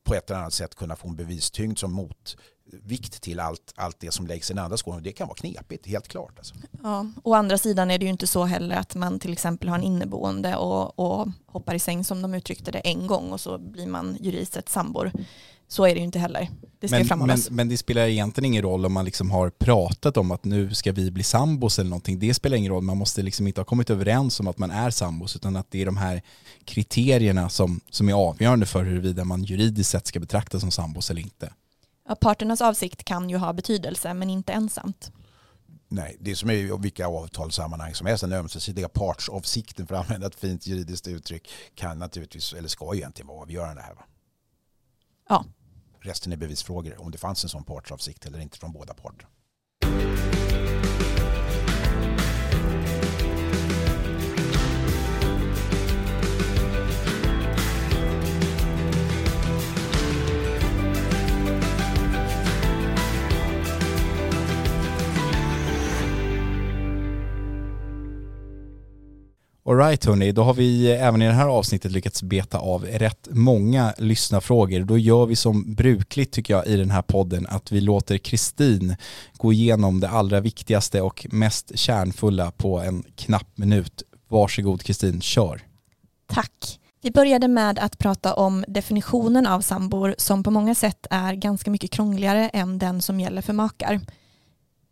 på 0.04 0.16
ett 0.16 0.30
eller 0.30 0.40
annat 0.40 0.54
sätt 0.54 0.76
kunna 0.76 0.96
få 0.96 1.08
en 1.08 1.16
bevistyngd 1.16 1.78
som 1.78 1.92
mot 1.92 2.38
motvikt 2.74 3.22
till 3.22 3.40
allt, 3.40 3.74
allt 3.76 4.00
det 4.00 4.12
som 4.12 4.28
läggs 4.28 4.52
i 4.52 4.54
den 4.54 4.64
andra 4.64 4.78
skålen. 4.78 5.04
Det 5.04 5.12
kan 5.12 5.28
vara 5.28 5.38
knepigt, 5.38 5.88
helt 5.88 6.08
klart. 6.08 6.38
Alltså. 6.38 6.56
Ja, 6.84 7.06
å 7.24 7.34
andra 7.34 7.58
sidan 7.58 7.92
är 7.92 7.98
det 7.98 8.06
ju 8.06 8.12
inte 8.12 8.28
så 8.28 8.44
heller 8.44 8.76
att 8.76 8.96
man 8.96 9.20
till 9.20 9.34
exempel 9.34 9.70
har 9.70 9.78
en 9.78 9.84
inneboende 9.84 10.56
och, 10.56 11.00
och 11.00 11.28
hoppar 11.46 11.76
i 11.76 11.80
säng 11.80 12.04
som 12.04 12.22
de 12.22 12.34
uttryckte 12.34 12.72
det 12.72 12.80
en 12.80 13.08
gång 13.08 13.32
och 13.32 13.42
så 13.42 13.58
blir 13.58 13.88
man 13.88 14.18
juridiskt 14.20 14.54
sett 14.54 14.70
sambor. 14.70 15.12
Så 15.68 15.86
är 15.86 15.94
det 15.94 16.00
ju 16.00 16.06
inte 16.06 16.20
heller. 16.20 16.50
Det 16.80 16.88
ska 16.88 17.16
men, 17.16 17.28
men, 17.28 17.40
men, 17.50 17.70
det 17.70 17.78
spelar 17.78 18.08
egentligen 18.08 18.46
ingen 18.46 18.62
roll 18.62 18.86
om 18.86 18.94
man 18.94 19.06
liksom 19.06 19.32
har 19.32 19.50
pratat 19.50 20.18
om 20.18 20.32
att 20.32 20.44
nu 20.44 20.74
ska 20.74 20.92
vi 20.92 21.12
bli 21.12 21.24
sambos 21.24 21.80
eller 21.80 21.90
någonting. 21.90 22.20
Det 22.20 22.34
spelar 22.34 22.58
ingen 22.58 22.72
roll. 22.72 22.84
Man 22.84 22.98
måste 22.98 23.22
liksom 23.22 23.48
inte 23.48 23.60
ha 23.60 23.66
kommit 23.66 23.90
överens 23.90 24.40
om 24.40 24.48
att 24.48 24.58
man 24.58 24.72
är 24.72 24.90
sambos 24.90 25.36
utan 25.36 25.56
att 25.56 25.72
det 25.72 25.82
är 25.82 25.86
de 25.86 25.98
här 25.98 26.22
kriterierna 26.66 27.50
som, 27.50 27.80
som 27.90 28.10
är 28.10 28.14
avgörande 28.14 28.66
för 28.66 28.84
huruvida 28.84 29.24
man 29.24 29.44
juridiskt 29.44 29.90
sett 29.90 30.08
ska 30.08 30.20
betraktas 30.20 30.62
som 30.62 30.72
sambos 30.72 31.12
eller 31.12 31.22
inte. 31.22 31.54
Ja, 32.08 32.16
parternas 32.16 32.62
avsikt 32.62 33.04
kan 33.04 33.30
ju 33.30 33.38
ha 33.38 33.54
betydelse 33.54 34.14
men 34.14 34.30
inte 34.30 34.54
ensamt. 34.54 35.12
Nej, 35.88 36.18
det 36.20 36.36
som 36.36 36.50
är 36.50 36.78
vilka 36.78 37.08
avtalssammanhang 37.08 37.94
som 37.94 38.08
helst, 38.08 38.22
den 38.22 38.34
ömsesidiga 38.34 38.90
partsavsikten 38.90 39.88
för 39.88 39.96
att 39.96 40.06
använda 40.06 40.28
ett 40.28 40.36
fint 40.36 40.68
juridiskt 40.68 41.08
uttryck 41.08 41.50
kan 41.76 42.00
naturligtvis, 42.00 42.54
eller 42.54 42.68
ska 42.68 42.96
egentligen 42.96 43.28
vara 43.28 43.42
avgörande 43.42 43.82
här. 43.82 43.94
Va? 43.94 44.04
Ja, 45.30 45.46
Resten 46.04 46.32
är 46.32 46.38
bevisfrågor 46.38 47.02
om 47.02 47.12
det 47.12 47.18
fanns 47.18 47.44
en 47.44 47.50
sån 47.50 47.64
partsavsikt 47.64 48.26
eller 48.26 48.40
inte 48.40 48.58
från 48.58 48.72
båda 48.72 48.94
parter. 48.94 49.28
Alright 69.72 70.06
hörni, 70.06 70.32
då 70.32 70.44
har 70.44 70.54
vi 70.54 70.92
även 70.92 71.22
i 71.22 71.26
det 71.26 71.34
här 71.34 71.48
avsnittet 71.48 71.92
lyckats 71.92 72.24
beta 72.24 72.58
av 72.58 72.86
rätt 72.86 73.28
många 73.32 73.94
lyssnarfrågor. 73.98 74.80
Då 74.80 74.98
gör 74.98 75.26
vi 75.26 75.36
som 75.36 75.74
brukligt 75.74 76.32
tycker 76.32 76.54
jag 76.54 76.68
i 76.68 76.78
den 76.78 76.92
här 76.92 77.02
podden 77.02 77.48
att 77.50 77.72
vi 77.72 77.82
låter 77.82 78.18
Kristin 78.18 78.96
gå 79.38 79.54
igenom 79.54 80.00
det 80.00 80.10
allra 80.10 80.40
viktigaste 80.40 81.02
och 81.02 81.28
mest 81.32 81.80
kärnfulla 81.80 82.52
på 82.52 82.80
en 82.80 83.04
knapp 83.16 83.58
minut. 83.58 84.04
Varsågod 84.28 84.84
Kristin, 84.84 85.22
kör. 85.22 85.62
Tack. 86.28 86.80
Vi 87.02 87.12
började 87.12 87.48
med 87.48 87.80
att 87.80 87.98
prata 87.98 88.34
om 88.34 88.66
definitionen 88.68 89.48
av 89.48 89.62
sambor 89.62 90.16
som 90.18 90.44
på 90.44 90.52
många 90.52 90.76
sätt 90.76 91.08
är 91.10 91.34
ganska 91.34 91.72
mycket 91.72 91.92
krångligare 91.92 92.50
än 92.50 92.80
den 92.80 93.02
som 93.02 93.20
gäller 93.20 93.42
för 93.42 93.54
makar. 93.54 94.00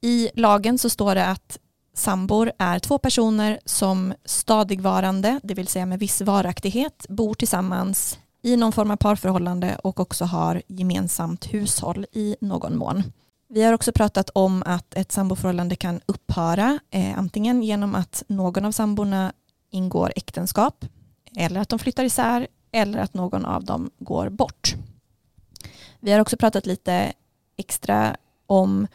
I 0.01 0.29
lagen 0.33 0.77
så 0.77 0.89
står 0.89 1.15
det 1.15 1.25
att 1.25 1.57
sambor 1.93 2.51
är 2.57 2.79
två 2.79 2.97
personer 2.97 3.59
som 3.65 4.13
stadigvarande, 4.25 5.39
det 5.43 5.53
vill 5.53 5.67
säga 5.67 5.85
med 5.85 5.99
viss 5.99 6.21
varaktighet, 6.21 7.05
bor 7.09 7.33
tillsammans 7.33 8.19
i 8.41 8.57
någon 8.57 8.71
form 8.71 8.91
av 8.91 8.95
parförhållande 8.95 9.79
och 9.83 9.99
också 9.99 10.25
har 10.25 10.61
gemensamt 10.67 11.53
hushåll 11.53 12.05
i 12.11 12.35
någon 12.41 12.77
mån. 12.77 13.03
Vi 13.49 13.63
har 13.63 13.73
också 13.73 13.91
pratat 13.91 14.29
om 14.29 14.63
att 14.65 14.93
ett 14.93 15.11
samboförhållande 15.11 15.75
kan 15.75 16.01
upphöra 16.05 16.79
eh, 16.89 17.19
antingen 17.19 17.63
genom 17.63 17.95
att 17.95 18.23
någon 18.27 18.65
av 18.65 18.71
samborna 18.71 19.33
ingår 19.69 20.13
äktenskap 20.15 20.85
eller 21.35 21.61
att 21.61 21.69
de 21.69 21.79
flyttar 21.79 22.03
isär 22.03 22.47
eller 22.71 22.99
att 22.99 23.13
någon 23.13 23.45
av 23.45 23.63
dem 23.63 23.91
går 23.99 24.29
bort. 24.29 24.75
Vi 25.99 26.11
har 26.11 26.19
också 26.19 26.37
pratat 26.37 26.65
lite 26.65 27.13
extra 27.57 28.15
om 28.47 28.87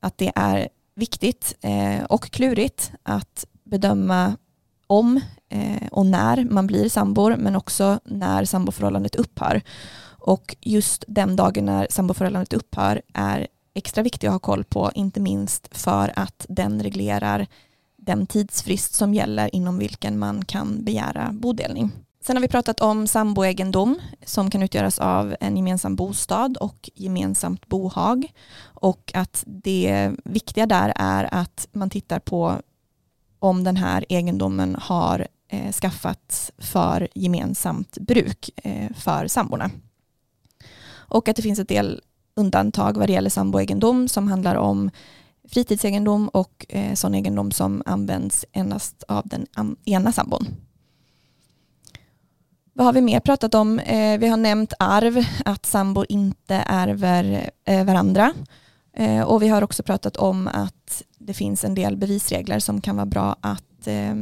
att 0.00 0.18
det 0.18 0.32
är 0.34 0.68
viktigt 0.94 1.56
eh, 1.60 2.04
och 2.04 2.30
klurigt 2.30 2.92
att 3.02 3.46
bedöma 3.64 4.36
om 4.86 5.20
eh, 5.48 5.88
och 5.90 6.06
när 6.06 6.44
man 6.44 6.66
blir 6.66 6.88
sambor 6.88 7.36
men 7.36 7.56
också 7.56 8.00
när 8.04 8.44
samboförhållandet 8.44 9.14
upphör. 9.14 9.62
Och 10.18 10.56
just 10.60 11.04
den 11.08 11.36
dagen 11.36 11.64
när 11.64 11.86
samboförhållandet 11.90 12.52
upphör 12.52 13.02
är 13.14 13.46
extra 13.74 14.02
viktig 14.02 14.26
att 14.26 14.32
ha 14.32 14.38
koll 14.38 14.64
på, 14.64 14.90
inte 14.94 15.20
minst 15.20 15.76
för 15.76 16.12
att 16.16 16.46
den 16.48 16.82
reglerar 16.82 17.46
den 17.96 18.26
tidsfrist 18.26 18.94
som 18.94 19.14
gäller 19.14 19.54
inom 19.54 19.78
vilken 19.78 20.18
man 20.18 20.44
kan 20.44 20.84
begära 20.84 21.30
bodelning. 21.32 21.92
Sen 22.26 22.36
har 22.36 22.40
vi 22.40 22.48
pratat 22.48 22.80
om 22.80 23.06
samboegendom 23.06 24.00
som 24.24 24.50
kan 24.50 24.62
utgöras 24.62 24.98
av 24.98 25.36
en 25.40 25.56
gemensam 25.56 25.96
bostad 25.96 26.56
och 26.56 26.90
gemensamt 26.94 27.66
bohag 27.66 28.32
och 28.64 29.10
att 29.14 29.44
det 29.46 30.12
viktiga 30.24 30.66
där 30.66 30.92
är 30.96 31.34
att 31.34 31.68
man 31.72 31.90
tittar 31.90 32.18
på 32.18 32.60
om 33.38 33.64
den 33.64 33.76
här 33.76 34.04
egendomen 34.08 34.76
har 34.80 35.26
eh, 35.48 35.72
skaffats 35.72 36.52
för 36.58 37.08
gemensamt 37.14 37.98
bruk 37.98 38.50
eh, 38.56 38.92
för 38.96 39.28
samborna. 39.28 39.70
Och 40.90 41.28
att 41.28 41.36
det 41.36 41.42
finns 41.42 41.58
ett 41.58 41.68
del 41.68 42.00
undantag 42.36 42.96
vad 42.96 43.08
det 43.08 43.12
gäller 43.12 43.30
samboegendom 43.30 44.08
som 44.08 44.28
handlar 44.28 44.54
om 44.54 44.90
fritidsegendom 45.48 46.28
och 46.28 46.66
eh, 46.68 46.94
sån 46.94 47.14
egendom 47.14 47.52
som 47.52 47.82
används 47.86 48.44
endast 48.52 49.02
av 49.08 49.28
den 49.28 49.46
ena 49.84 50.12
sambon. 50.12 50.46
Vad 52.76 52.86
har 52.86 52.92
vi 52.92 53.00
mer 53.00 53.20
pratat 53.20 53.54
om? 53.54 53.78
Eh, 53.78 54.18
vi 54.18 54.28
har 54.28 54.36
nämnt 54.36 54.72
arv, 54.78 55.24
att 55.44 55.66
sambor 55.66 56.06
inte 56.08 56.54
ärver 56.66 57.50
eh, 57.64 57.84
varandra. 57.84 58.32
Eh, 58.96 59.20
och 59.20 59.42
vi 59.42 59.48
har 59.48 59.62
också 59.62 59.82
pratat 59.82 60.16
om 60.16 60.48
att 60.48 61.02
det 61.18 61.34
finns 61.34 61.64
en 61.64 61.74
del 61.74 61.96
bevisregler 61.96 62.58
som 62.58 62.80
kan 62.80 62.96
vara 62.96 63.06
bra 63.06 63.36
att 63.40 63.86
eh, 63.86 64.14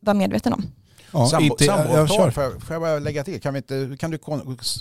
vara 0.00 0.14
medveten 0.14 0.52
om. 0.52 0.64
Ja, 1.12 1.26
Sambo, 1.26 1.44
inte, 1.44 1.64
samboavtal, 1.64 2.32
får 2.32 2.44
jag, 2.44 2.62
får 2.62 2.74
jag 2.74 2.82
bara 2.82 2.98
lägga 2.98 3.24
till? 3.24 3.40
Kan, 3.40 3.54
vi 3.54 3.58
inte, 3.58 3.96
kan 3.98 4.10
du 4.10 4.18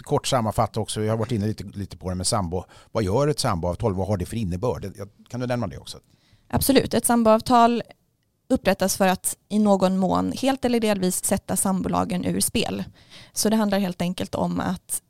kort 0.03 0.27
sammanfatta 0.27 0.79
också, 0.79 0.99
vi 0.99 1.09
har 1.09 1.17
varit 1.17 1.31
inne 1.31 1.47
lite, 1.47 1.63
lite 1.63 1.97
på 1.97 2.09
det 2.09 2.15
med 2.15 2.27
sambo. 2.27 2.63
Vad 2.91 3.03
gör 3.03 3.27
ett 3.27 3.39
samboavtal? 3.39 3.93
Vad 3.93 4.07
har 4.07 4.17
det 4.17 4.25
för 4.25 4.37
innebörd? 4.37 4.93
Kan 5.29 5.39
du 5.39 5.47
nämna 5.47 5.67
det 5.67 5.77
också? 5.77 5.97
Absolut, 6.49 6.93
ett 6.93 7.05
samboavtal 7.05 7.83
upprättas 8.49 8.97
för 8.97 9.07
att 9.07 9.37
i 9.49 9.59
någon 9.59 9.97
mån 9.97 10.31
helt 10.31 10.65
eller 10.65 10.79
delvis 10.79 11.23
sätta 11.23 11.55
sambolagen 11.55 12.25
ur 12.25 12.39
spel. 12.39 12.83
Så 13.33 13.49
det 13.49 13.55
handlar 13.55 13.79
helt 13.79 14.01
enkelt 14.01 14.35
om 14.35 14.59
att 14.59 15.01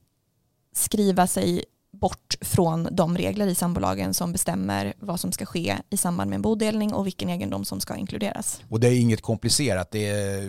skriva 0.76 1.28
sig 1.28 1.64
bort 1.92 2.36
från 2.42 2.88
de 2.92 3.18
regler 3.18 3.48
i 3.48 3.56
sambolagen 3.56 4.14
som 4.14 4.32
bestämmer 4.32 4.94
vad 5.00 5.20
som 5.20 5.32
ska 5.32 5.46
ske 5.46 5.78
i 5.90 5.98
samband 5.98 6.30
med 6.30 6.36
en 6.36 6.42
bodelning 6.42 6.94
och 6.94 7.06
vilken 7.06 7.30
egendom 7.30 7.66
som 7.66 7.80
ska 7.80 7.96
inkluderas. 7.96 8.62
Och 8.70 8.80
det 8.80 8.88
är 8.88 9.00
inget 9.00 9.22
komplicerat. 9.22 9.92
Det 9.92 10.42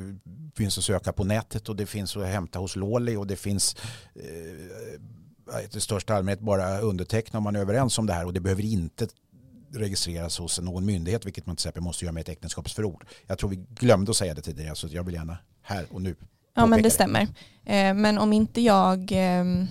finns 0.57 0.79
att 0.79 0.85
söka 0.85 1.13
på 1.13 1.25
nätet 1.25 1.69
och 1.69 1.77
det 1.77 1.87
finns 1.87 2.17
att 2.17 2.27
hämta 2.27 2.59
hos 2.59 2.77
Låli 2.77 3.17
och 3.17 3.27
det 3.27 3.37
finns 3.37 3.77
eh, 4.15 5.77
i 5.77 5.81
största 5.81 6.15
allmänhet 6.15 6.41
bara 6.41 6.81
underteckna 6.81 7.39
om 7.39 7.43
man 7.43 7.57
är 7.57 7.61
överens 7.61 7.99
om 7.99 8.07
det 8.07 8.13
här 8.13 8.27
och 8.27 8.33
det 8.33 8.41
behöver 8.41 8.65
inte 8.65 9.09
registreras 9.73 10.39
hos 10.39 10.61
någon 10.61 10.87
myndighet 10.87 11.27
vilket 11.27 11.47
man 11.47 11.57
till 11.57 11.61
exempel 11.61 11.83
måste 11.83 12.05
göra 12.05 12.13
med 12.13 12.21
ett 12.21 12.29
äktenskapsförord. 12.29 13.05
Jag 13.27 13.39
tror 13.39 13.51
vi 13.51 13.57
glömde 13.57 14.11
att 14.11 14.17
säga 14.17 14.35
det 14.35 14.43
tidigare 14.43 14.75
så 14.75 14.89
jag 14.91 15.05
vill 15.05 15.15
gärna 15.15 15.39
här 15.63 15.87
och 15.91 16.03
nu 16.03 16.15
Ja 16.59 16.67
men 16.67 16.83
det 16.83 16.91
stämmer. 16.91 17.23
Eh, 17.65 17.95
men 17.95 18.19
om 18.19 18.33
inte 18.33 18.61
jag 18.61 19.09
ehm, 19.13 19.67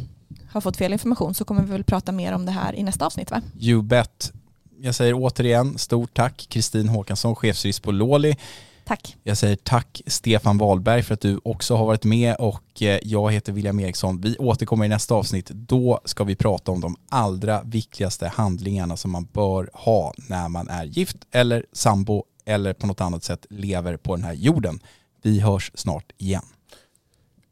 har 0.49 0.61
fått 0.61 0.77
fel 0.77 0.93
information 0.93 1.33
så 1.33 1.45
kommer 1.45 1.61
vi 1.61 1.71
väl 1.71 1.83
prata 1.83 2.11
mer 2.11 2.33
om 2.33 2.45
det 2.45 2.51
här 2.51 2.75
i 2.75 2.83
nästa 2.83 3.05
avsnitt 3.05 3.31
va? 3.31 3.41
You 3.59 3.81
bet. 3.81 4.33
Jag 4.81 4.95
säger 4.95 5.13
återigen 5.15 5.77
stort 5.77 6.13
tack 6.13 6.47
Kristin 6.49 6.89
Håkansson, 6.89 7.35
chefsjurist 7.35 7.83
på 7.83 7.91
Låli. 7.91 8.37
Tack. 8.87 9.17
Jag 9.23 9.37
säger 9.37 9.55
tack 9.55 10.01
Stefan 10.07 10.57
Wahlberg 10.57 11.03
för 11.03 11.13
att 11.13 11.21
du 11.21 11.39
också 11.43 11.75
har 11.75 11.85
varit 11.85 12.03
med 12.03 12.35
och 12.35 12.81
eh, 12.81 12.99
jag 13.03 13.31
heter 13.31 13.53
William 13.53 13.79
Eriksson. 13.79 14.21
Vi 14.21 14.37
återkommer 14.37 14.85
i 14.85 14.87
nästa 14.87 15.15
avsnitt. 15.15 15.49
Då 15.49 15.99
ska 16.05 16.23
vi 16.23 16.35
prata 16.35 16.71
om 16.71 16.81
de 16.81 16.95
allra 17.09 17.63
viktigaste 17.63 18.27
handlingarna 18.27 18.97
som 18.97 19.11
man 19.11 19.25
bör 19.25 19.69
ha 19.73 20.13
när 20.17 20.49
man 20.49 20.67
är 20.67 20.85
gift 20.85 21.17
eller 21.31 21.65
sambo 21.73 22.23
eller 22.45 22.73
på 22.73 22.87
något 22.87 23.01
annat 23.01 23.23
sätt 23.23 23.45
lever 23.49 23.97
på 23.97 24.15
den 24.15 24.25
här 24.25 24.33
jorden. 24.33 24.79
Vi 25.21 25.39
hörs 25.39 25.71
snart 25.73 26.11
igen. 26.17 26.45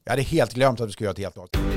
Jag 0.04 0.12
hade 0.12 0.24
helt 0.24 0.54
glömt 0.54 0.82
att 0.82 0.88
vi 0.88 0.91
skulle 0.91 1.06
göra 1.06 1.13
ett 1.13 1.19
helt 1.19 1.38
avsnitt. 1.38 1.75